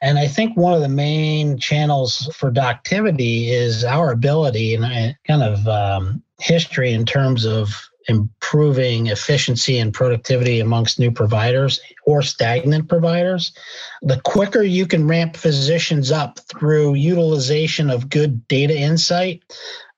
And 0.01 0.17
I 0.17 0.27
think 0.27 0.57
one 0.57 0.73
of 0.73 0.81
the 0.81 0.89
main 0.89 1.59
channels 1.59 2.27
for 2.33 2.51
Doctivity 2.51 3.49
is 3.49 3.83
our 3.83 4.11
ability 4.11 4.73
and 4.73 4.83
I 4.83 5.15
kind 5.27 5.43
of 5.43 5.67
um, 5.67 6.23
history 6.39 6.93
in 6.93 7.05
terms 7.05 7.45
of 7.45 7.89
improving 8.07 9.07
efficiency 9.07 9.77
and 9.77 9.93
productivity 9.93 10.59
amongst 10.59 10.99
new 10.99 11.11
providers 11.11 11.79
or 12.05 12.21
stagnant 12.21 12.89
providers. 12.89 13.53
The 14.01 14.19
quicker 14.21 14.63
you 14.63 14.87
can 14.87 15.07
ramp 15.07 15.37
physicians 15.37 16.11
up 16.11 16.39
through 16.39 16.95
utilization 16.95 17.89
of 17.89 18.09
good 18.09 18.47
data 18.47 18.75
insight, 18.75 19.43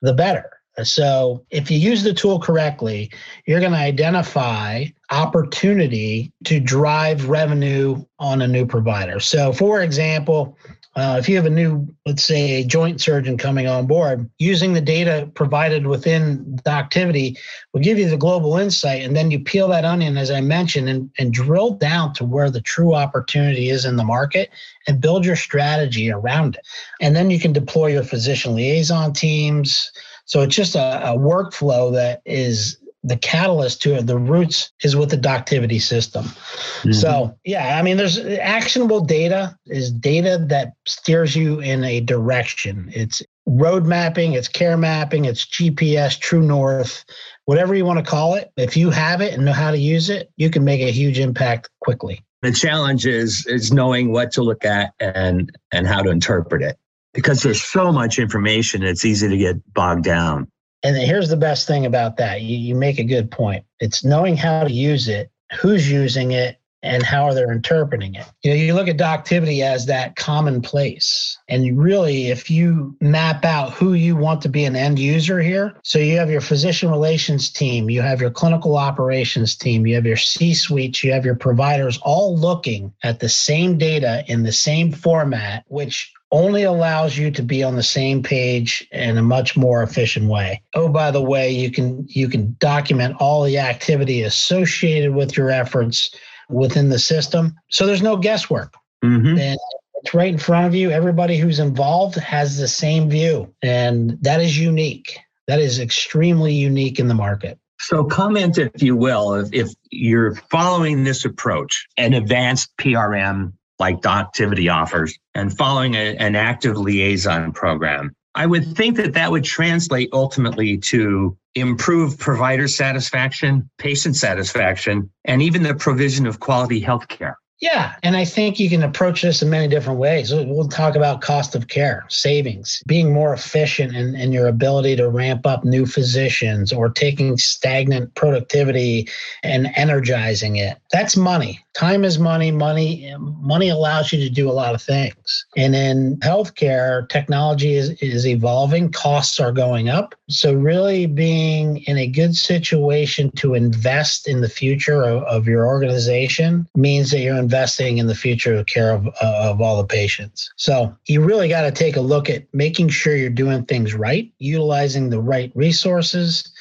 the 0.01 0.13
better. 0.13 0.49
So, 0.83 1.45
if 1.49 1.69
you 1.69 1.77
use 1.77 2.01
the 2.01 2.13
tool 2.13 2.39
correctly, 2.39 3.11
you're 3.45 3.59
going 3.59 3.73
to 3.73 3.77
identify 3.77 4.85
opportunity 5.11 6.31
to 6.45 6.61
drive 6.61 7.27
revenue 7.27 8.03
on 8.19 8.41
a 8.41 8.47
new 8.47 8.65
provider. 8.65 9.19
So, 9.19 9.51
for 9.51 9.81
example, 9.81 10.57
uh, 10.95 11.15
if 11.17 11.29
you 11.29 11.37
have 11.37 11.45
a 11.45 11.49
new, 11.49 11.87
let's 12.05 12.23
say, 12.23 12.61
a 12.61 12.65
joint 12.65 12.99
surgeon 12.99 13.37
coming 13.37 13.65
on 13.65 13.87
board, 13.87 14.29
using 14.39 14.73
the 14.73 14.81
data 14.81 15.29
provided 15.35 15.87
within 15.87 16.59
Doctivity 16.65 17.37
will 17.71 17.79
give 17.79 17.97
you 17.97 18.09
the 18.09 18.17
global 18.17 18.57
insight. 18.57 19.03
And 19.03 19.15
then 19.15 19.31
you 19.31 19.39
peel 19.39 19.69
that 19.69 19.85
onion, 19.85 20.17
as 20.17 20.29
I 20.29 20.41
mentioned, 20.41 20.89
and, 20.89 21.09
and 21.17 21.33
drill 21.33 21.71
down 21.71 22.13
to 22.15 22.25
where 22.25 22.49
the 22.49 22.59
true 22.59 22.93
opportunity 22.93 23.69
is 23.69 23.85
in 23.85 23.95
the 23.95 24.03
market 24.03 24.49
and 24.85 24.99
build 24.99 25.25
your 25.25 25.37
strategy 25.37 26.11
around 26.11 26.55
it. 26.55 26.67
And 26.99 27.15
then 27.15 27.29
you 27.29 27.39
can 27.39 27.53
deploy 27.53 27.87
your 27.87 28.03
physician 28.03 28.53
liaison 28.53 29.13
teams. 29.13 29.93
So 30.25 30.41
it's 30.41 30.55
just 30.55 30.75
a, 30.75 31.11
a 31.11 31.17
workflow 31.17 31.93
that 31.93 32.21
is 32.25 32.77
the 33.03 33.17
catalyst 33.17 33.81
to 33.81 33.95
it, 33.95 34.05
the 34.05 34.17
roots 34.17 34.71
is 34.83 34.95
with 34.95 35.09
the 35.09 35.17
Doctivity 35.17 35.81
system. 35.81 36.25
Mm-hmm. 36.25 36.91
So, 36.91 37.35
yeah, 37.43 37.77
I 37.77 37.81
mean, 37.81 37.97
there's 37.97 38.19
actionable 38.19 39.01
data 39.01 39.57
is 39.65 39.91
data 39.91 40.43
that 40.49 40.73
steers 40.85 41.35
you 41.35 41.59
in 41.59 41.83
a 41.83 42.01
direction. 42.01 42.91
It's 42.93 43.23
road 43.47 43.85
mapping, 43.85 44.33
it's 44.33 44.47
care 44.47 44.77
mapping, 44.77 45.25
it's 45.25 45.45
GPS, 45.45 46.19
true 46.19 46.43
north, 46.43 47.03
whatever 47.45 47.73
you 47.73 47.85
want 47.85 48.03
to 48.03 48.09
call 48.09 48.35
it. 48.35 48.51
If 48.55 48.77
you 48.77 48.91
have 48.91 49.21
it 49.21 49.33
and 49.33 49.45
know 49.45 49.53
how 49.53 49.71
to 49.71 49.77
use 49.77 50.09
it, 50.09 50.29
you 50.37 50.49
can 50.49 50.63
make 50.63 50.81
a 50.81 50.91
huge 50.91 51.19
impact 51.19 51.69
quickly. 51.79 52.23
The 52.43 52.51
challenge 52.51 53.05
is 53.05 53.45
is 53.45 53.71
knowing 53.71 54.11
what 54.11 54.31
to 54.33 54.41
look 54.41 54.65
at 54.65 54.93
and 54.99 55.55
and 55.71 55.87
how 55.87 56.01
to 56.01 56.09
interpret 56.09 56.63
it 56.63 56.77
because 57.13 57.43
there's 57.43 57.63
so 57.63 57.91
much 57.91 58.19
information 58.19 58.83
it's 58.83 59.05
easy 59.05 59.29
to 59.29 59.37
get 59.37 59.73
bogged 59.73 60.03
down. 60.03 60.50
And 60.83 60.95
here's 60.97 61.29
the 61.29 61.37
best 61.37 61.67
thing 61.67 61.85
about 61.85 62.17
that. 62.17 62.41
You, 62.41 62.57
you 62.57 62.75
make 62.75 62.99
a 62.99 63.03
good 63.03 63.29
point. 63.29 63.65
It's 63.79 64.03
knowing 64.03 64.37
how 64.37 64.63
to 64.63 64.71
use 64.71 65.07
it, 65.07 65.31
who's 65.59 65.91
using 65.91 66.31
it, 66.31 66.59
and 66.83 67.03
how 67.03 67.25
are 67.25 67.33
they 67.33 67.43
interpreting 67.43 68.15
it. 68.15 68.25
You 68.43 68.51
know, 68.51 68.55
you 68.55 68.73
look 68.73 68.87
at 68.87 68.97
Doctivity 68.97 69.61
as 69.61 69.85
that 69.85 70.15
commonplace. 70.15 71.37
And 71.47 71.77
really, 71.77 72.27
if 72.27 72.49
you 72.49 72.95
map 73.01 73.45
out 73.45 73.73
who 73.73 73.93
you 73.93 74.15
want 74.15 74.41
to 74.41 74.49
be 74.49 74.65
an 74.65 74.75
end 74.75 74.97
user 74.97 75.39
here, 75.39 75.75
so 75.83 75.99
you 75.99 76.17
have 76.17 76.29
your 76.29 76.41
physician 76.41 76.89
relations 76.89 77.49
team, 77.49 77.89
you 77.89 78.01
have 78.01 78.21
your 78.21 78.31
clinical 78.31 78.77
operations 78.77 79.55
team, 79.55 79.85
you 79.85 79.95
have 79.95 80.05
your 80.05 80.17
C 80.17 80.53
suites, 80.53 81.03
you 81.03 81.11
have 81.11 81.25
your 81.25 81.35
providers 81.35 81.99
all 82.03 82.37
looking 82.37 82.93
at 83.03 83.19
the 83.19 83.29
same 83.29 83.77
data 83.77 84.23
in 84.27 84.43
the 84.43 84.51
same 84.51 84.91
format, 84.91 85.63
which 85.67 86.11
only 86.31 86.63
allows 86.63 87.17
you 87.17 87.29
to 87.29 87.43
be 87.43 87.61
on 87.61 87.75
the 87.75 87.83
same 87.83 88.23
page 88.23 88.87
in 88.91 89.17
a 89.17 89.21
much 89.21 89.57
more 89.57 89.83
efficient 89.83 90.29
way. 90.29 90.61
Oh, 90.73 90.87
by 90.87 91.11
the 91.11 91.21
way, 91.21 91.51
you 91.51 91.69
can 91.69 92.05
you 92.07 92.29
can 92.29 92.55
document 92.59 93.17
all 93.19 93.43
the 93.43 93.57
activity 93.59 94.21
associated 94.23 95.13
with 95.13 95.35
your 95.35 95.49
efforts 95.49 96.15
within 96.51 96.89
the 96.89 96.99
system. 96.99 97.55
So 97.69 97.85
there's 97.85 98.01
no 98.01 98.17
guesswork. 98.17 98.75
Mm-hmm. 99.03 99.37
And 99.37 99.59
it's 99.95 100.13
right 100.13 100.31
in 100.31 100.39
front 100.39 100.67
of 100.67 100.75
you. 100.75 100.91
Everybody 100.91 101.37
who's 101.37 101.59
involved 101.59 102.15
has 102.15 102.57
the 102.57 102.67
same 102.67 103.09
view. 103.09 103.53
And 103.61 104.17
that 104.21 104.41
is 104.41 104.57
unique. 104.57 105.19
That 105.47 105.59
is 105.59 105.79
extremely 105.79 106.53
unique 106.53 106.99
in 106.99 107.07
the 107.07 107.13
market. 107.13 107.59
So, 107.79 108.03
comment, 108.03 108.59
if 108.59 108.83
you 108.83 108.95
will, 108.95 109.33
if, 109.33 109.49
if 109.51 109.73
you're 109.89 110.35
following 110.51 111.03
this 111.03 111.25
approach, 111.25 111.87
an 111.97 112.13
advanced 112.13 112.69
PRM 112.77 113.53
like 113.79 114.01
Doctivity 114.01 114.71
offers, 114.71 115.17
and 115.33 115.55
following 115.57 115.95
a, 115.95 116.15
an 116.17 116.35
active 116.35 116.77
liaison 116.77 117.51
program, 117.51 118.15
I 118.35 118.45
would 118.45 118.75
think 118.75 118.97
that 118.97 119.13
that 119.13 119.31
would 119.31 119.43
translate 119.43 120.09
ultimately 120.13 120.77
to 120.77 121.37
improve 121.55 122.17
provider 122.17 122.67
satisfaction, 122.67 123.69
patient 123.77 124.15
satisfaction, 124.15 125.09
and 125.25 125.41
even 125.41 125.63
the 125.63 125.75
provision 125.75 126.25
of 126.25 126.39
quality 126.39 126.79
health 126.79 127.07
care. 127.07 127.37
Yeah. 127.61 127.93
And 128.01 128.17
I 128.17 128.25
think 128.25 128.59
you 128.59 128.71
can 128.71 128.81
approach 128.81 129.21
this 129.21 129.43
in 129.43 129.49
many 129.51 129.67
different 129.67 129.99
ways. 129.99 130.33
We'll 130.33 130.67
talk 130.67 130.95
about 130.95 131.21
cost 131.21 131.53
of 131.53 131.67
care, 131.67 132.05
savings, 132.09 132.81
being 132.87 133.13
more 133.13 133.35
efficient 133.35 133.95
in, 133.95 134.15
in 134.15 134.31
your 134.31 134.47
ability 134.47 134.95
to 134.95 135.07
ramp 135.07 135.45
up 135.45 135.63
new 135.63 135.85
physicians 135.85 136.73
or 136.73 136.89
taking 136.89 137.37
stagnant 137.37 138.15
productivity 138.15 139.07
and 139.43 139.67
energizing 139.75 140.55
it. 140.55 140.79
That's 140.91 141.15
money. 141.15 141.63
Time 141.73 142.03
is 142.03 142.19
money. 142.19 142.51
Money 142.51 143.13
money 143.41 143.69
allows 143.69 144.13
you 144.13 144.19
to 144.19 144.29
do 144.29 144.49
a 144.49 144.53
lot 144.53 144.73
of 144.73 144.81
things. 144.81 145.45
And 145.57 145.75
in 145.75 146.17
healthcare, 146.17 147.09
technology 147.09 147.73
is, 147.73 147.89
is 148.01 148.25
evolving, 148.25 148.91
costs 148.91 149.39
are 149.39 149.51
going 149.51 149.89
up. 149.89 150.15
So 150.29 150.53
really 150.53 151.05
being 151.05 151.77
in 151.87 151.97
a 151.97 152.07
good 152.07 152.35
situation 152.35 153.31
to 153.37 153.55
invest 153.55 154.27
in 154.27 154.41
the 154.41 154.49
future 154.49 155.03
of, 155.03 155.23
of 155.23 155.47
your 155.47 155.65
organization 155.65 156.67
means 156.75 157.11
that 157.11 157.19
you're 157.19 157.37
investing 157.37 157.97
in 157.97 158.07
the 158.07 158.15
future 158.15 158.53
of 158.55 158.67
care 158.67 158.91
of, 158.91 159.07
of 159.21 159.59
all 159.59 159.77
the 159.77 159.87
patients. 159.87 160.51
So 160.55 160.95
you 161.07 161.21
really 161.21 161.49
got 161.49 161.63
to 161.63 161.71
take 161.71 161.95
a 161.95 162.01
look 162.01 162.29
at 162.29 162.45
making 162.53 162.89
sure 162.89 163.15
you're 163.15 163.29
doing 163.29 163.65
things 163.65 163.93
right, 163.93 164.31
utilizing 164.39 165.09
the 165.09 165.21
right 165.21 165.51
resources 165.55 166.51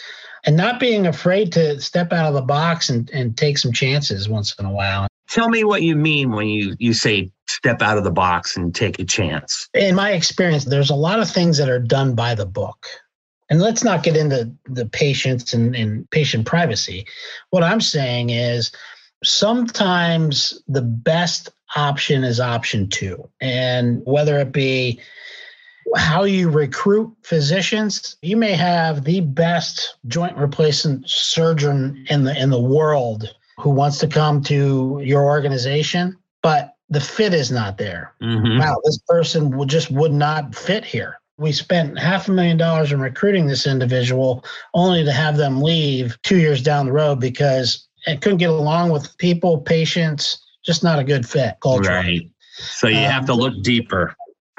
and 0.45 0.57
not 0.57 0.81
being 0.81 1.07
afraid 1.07 1.53
to 1.53 1.81
step 1.81 2.13
out 2.13 2.27
of 2.27 2.35
the 2.35 2.43
box 2.43 2.89
and, 2.89 3.11
and 3.11 3.37
take 3.37 3.59
some 3.59 3.73
chances 3.73 4.29
once 4.29 4.55
in 4.59 4.65
a 4.65 4.73
while. 4.73 5.07
Tell 5.29 5.49
me 5.49 5.65
what 5.65 5.83
you 5.83 5.95
mean 5.95 6.33
when 6.33 6.49
you, 6.49 6.75
you 6.79 6.93
say 6.93 7.31
step 7.49 7.83
out 7.83 7.99
of 7.99 8.05
the 8.05 8.11
box 8.11 8.57
and 8.57 8.75
take 8.75 8.99
a 8.99 9.05
chance. 9.05 9.69
In 9.75 9.95
my 9.95 10.13
experience, 10.13 10.65
there's 10.65 10.91
a 10.91 10.95
lot 10.95 11.21
of 11.21 11.31
things 11.31 11.59
that 11.59 11.69
are 11.69 11.79
done 11.79 12.15
by 12.15 12.35
the 12.35 12.47
book. 12.47 12.87
And 13.49 13.61
let's 13.61 13.83
not 13.83 14.03
get 14.03 14.17
into 14.17 14.51
the 14.67 14.87
patients 14.87 15.53
and, 15.53 15.75
and 15.75 16.09
patient 16.11 16.47
privacy. 16.47 17.07
What 17.51 17.65
I'm 17.65 17.81
saying 17.81 18.31
is 18.31 18.71
sometimes 19.25 20.63
the 20.69 20.83
best 20.83 21.51
option 21.77 22.25
is 22.25 22.41
option 22.41 22.89
two. 22.89 23.29
And 23.41 24.03
whether 24.05 24.39
it 24.39 24.53
be 24.53 25.01
how 25.97 26.25
you 26.25 26.51
recruit 26.51 27.15
physicians. 27.23 28.17
You 28.23 28.37
may 28.37 28.53
have 28.53 29.05
the 29.05 29.21
best 29.21 29.97
joint 30.07 30.37
replacement 30.37 31.09
surgeon 31.09 32.05
in 32.09 32.25
the 32.25 32.41
in 32.41 32.51
the 32.51 32.61
world 32.61 33.35
who 33.59 33.71
wants 33.71 33.99
to 33.99 34.07
come 34.07 34.43
to 34.45 35.01
your 35.03 35.25
organization, 35.25 36.17
but 36.43 36.75
the 36.89 37.01
fit 37.01 37.35
is 37.35 37.51
not 37.51 37.79
there. 37.79 38.15
Mm-hmm. 38.23 38.59
Wow, 38.59 38.81
this 38.85 38.99
person 39.07 39.57
would 39.57 39.69
just 39.69 39.91
would 39.91 40.13
not 40.13 40.55
fit 40.55 40.85
here. 40.85 41.19
We 41.39 41.53
spent 41.53 41.99
half 41.99 42.29
a 42.29 42.33
million 42.33 42.57
dollars 42.57 42.93
in 42.93 43.01
recruiting 43.01 43.47
this 43.47 43.67
individual 43.67 44.45
only 44.75 45.05
to 45.05 45.13
have 45.13 45.37
them 45.37 45.63
leave 45.63 46.19
two 46.23 46.39
years 46.39 46.63
down 46.63 46.87
the 46.87 46.93
road 46.93 47.21
because 47.21 47.89
it 48.07 48.21
couldn't 48.21 48.39
get 48.39 48.51
along 48.51 48.91
with 48.91 49.17
people, 49.19 49.59
patients, 49.59 50.45
just 50.65 50.83
not 50.83 50.99
a 50.99 51.05
good 51.05 51.27
fit 51.27 51.57
culturally. 51.63 52.21
Right. 52.21 52.31
So 52.59 52.89
you 52.89 52.99
um, 52.99 53.11
have 53.11 53.27
to 53.27 53.35
look 53.35 53.63
deeper 53.63 54.15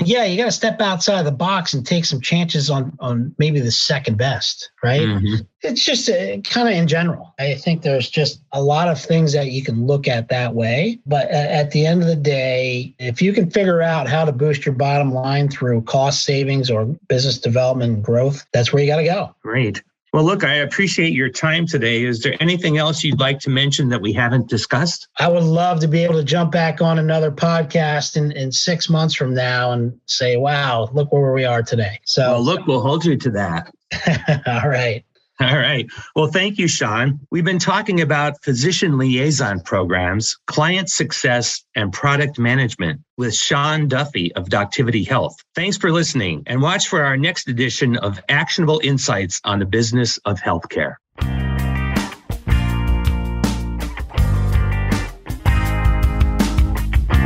yeah, 0.05 0.25
you 0.25 0.37
got 0.37 0.45
to 0.45 0.51
step 0.51 0.81
outside 0.81 1.19
of 1.19 1.25
the 1.25 1.31
box 1.31 1.73
and 1.73 1.85
take 1.85 2.05
some 2.05 2.21
chances 2.21 2.69
on 2.69 2.95
on 2.99 3.33
maybe 3.37 3.59
the 3.59 3.71
second 3.71 4.17
best, 4.17 4.71
right? 4.83 5.01
Mm-hmm. 5.01 5.43
It's 5.61 5.83
just 5.83 6.09
uh, 6.09 6.37
kind 6.41 6.67
of 6.67 6.73
in 6.73 6.87
general. 6.87 7.33
I 7.39 7.55
think 7.55 7.81
there's 7.81 8.09
just 8.09 8.41
a 8.51 8.61
lot 8.61 8.87
of 8.87 8.99
things 8.99 9.33
that 9.33 9.51
you 9.51 9.63
can 9.63 9.85
look 9.85 10.07
at 10.07 10.29
that 10.29 10.55
way, 10.55 10.99
but 11.05 11.29
at 11.29 11.71
the 11.71 11.85
end 11.85 12.01
of 12.01 12.07
the 12.07 12.15
day, 12.15 12.95
if 12.99 13.21
you 13.21 13.31
can 13.33 13.49
figure 13.49 13.81
out 13.81 14.09
how 14.09 14.25
to 14.25 14.31
boost 14.31 14.65
your 14.65 14.75
bottom 14.75 15.13
line 15.13 15.49
through 15.49 15.83
cost 15.83 16.23
savings 16.23 16.71
or 16.71 16.85
business 17.07 17.37
development 17.37 18.01
growth, 18.01 18.45
that's 18.53 18.73
where 18.73 18.81
you 18.81 18.89
got 18.89 18.97
to 18.97 19.03
go. 19.03 19.35
Great. 19.43 19.83
Well, 20.13 20.25
look, 20.25 20.43
I 20.43 20.55
appreciate 20.55 21.13
your 21.13 21.29
time 21.29 21.65
today. 21.65 22.03
Is 22.03 22.21
there 22.21 22.35
anything 22.41 22.77
else 22.77 23.01
you'd 23.01 23.21
like 23.21 23.39
to 23.39 23.49
mention 23.49 23.87
that 23.89 24.01
we 24.01 24.11
haven't 24.11 24.49
discussed? 24.49 25.07
I 25.19 25.29
would 25.29 25.43
love 25.43 25.79
to 25.79 25.87
be 25.87 26.03
able 26.03 26.15
to 26.15 26.23
jump 26.23 26.51
back 26.51 26.81
on 26.81 26.99
another 26.99 27.31
podcast 27.31 28.17
in, 28.17 28.33
in 28.33 28.51
six 28.51 28.89
months 28.89 29.15
from 29.15 29.33
now 29.33 29.71
and 29.71 29.97
say, 30.07 30.35
wow, 30.35 30.89
look 30.91 31.13
where 31.13 31.31
we 31.31 31.45
are 31.45 31.63
today. 31.63 31.99
So, 32.03 32.23
well, 32.23 32.43
look, 32.43 32.67
we'll 32.67 32.81
hold 32.81 33.05
you 33.05 33.15
to 33.15 33.29
that. 33.31 33.71
All 34.47 34.69
right. 34.69 35.05
All 35.41 35.57
right. 35.57 35.89
Well, 36.15 36.27
thank 36.27 36.59
you, 36.59 36.67
Sean. 36.67 37.19
We've 37.31 37.43
been 37.43 37.57
talking 37.57 37.99
about 37.99 38.43
physician 38.43 38.99
liaison 38.99 39.61
programs, 39.61 40.37
client 40.45 40.87
success, 40.87 41.63
and 41.75 41.91
product 41.91 42.37
management 42.37 43.01
with 43.17 43.33
Sean 43.33 43.87
Duffy 43.87 44.31
of 44.35 44.49
Doctivity 44.49 45.07
Health. 45.07 45.35
Thanks 45.55 45.77
for 45.77 45.91
listening 45.91 46.43
and 46.45 46.61
watch 46.61 46.87
for 46.87 47.03
our 47.03 47.17
next 47.17 47.47
edition 47.47 47.97
of 47.97 48.21
Actionable 48.29 48.81
Insights 48.83 49.41
on 49.43 49.57
the 49.57 49.65
Business 49.65 50.19
of 50.25 50.39
Healthcare. 50.39 50.97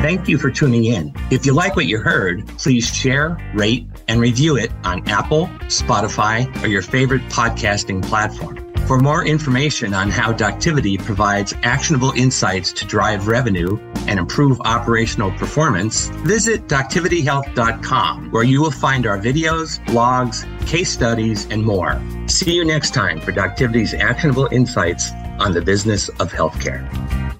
Thank 0.05 0.27
you 0.27 0.37
for 0.37 0.51
tuning 0.51 0.85
in. 0.85 1.15
If 1.31 1.47
you 1.47 1.53
like 1.53 1.75
what 1.75 1.87
you 1.87 1.97
heard, 1.97 2.47
please 2.59 2.87
share, 2.95 3.39
rate, 3.55 3.87
and 4.07 4.21
review 4.21 4.55
it 4.55 4.71
on 4.83 5.01
Apple, 5.09 5.47
Spotify, 5.63 6.45
or 6.63 6.67
your 6.67 6.83
favorite 6.83 7.23
podcasting 7.23 8.05
platform. 8.05 8.71
For 8.85 8.99
more 8.99 9.25
information 9.25 9.95
on 9.95 10.11
how 10.11 10.31
Doctivity 10.31 11.03
provides 11.03 11.55
actionable 11.63 12.11
insights 12.11 12.71
to 12.73 12.85
drive 12.85 13.27
revenue 13.27 13.79
and 14.05 14.19
improve 14.19 14.61
operational 14.61 15.31
performance, 15.31 16.09
visit 16.23 16.67
doctivityhealth.com, 16.67 18.29
where 18.29 18.43
you 18.43 18.61
will 18.61 18.69
find 18.69 19.07
our 19.07 19.17
videos, 19.17 19.83
blogs, 19.87 20.45
case 20.67 20.91
studies, 20.91 21.47
and 21.49 21.63
more. 21.63 21.99
See 22.27 22.53
you 22.53 22.63
next 22.63 22.93
time 22.93 23.19
for 23.19 23.31
Doctivity's 23.31 23.95
actionable 23.95 24.49
insights 24.51 25.13
on 25.39 25.53
the 25.53 25.63
business 25.63 26.09
of 26.19 26.31
healthcare. 26.31 27.34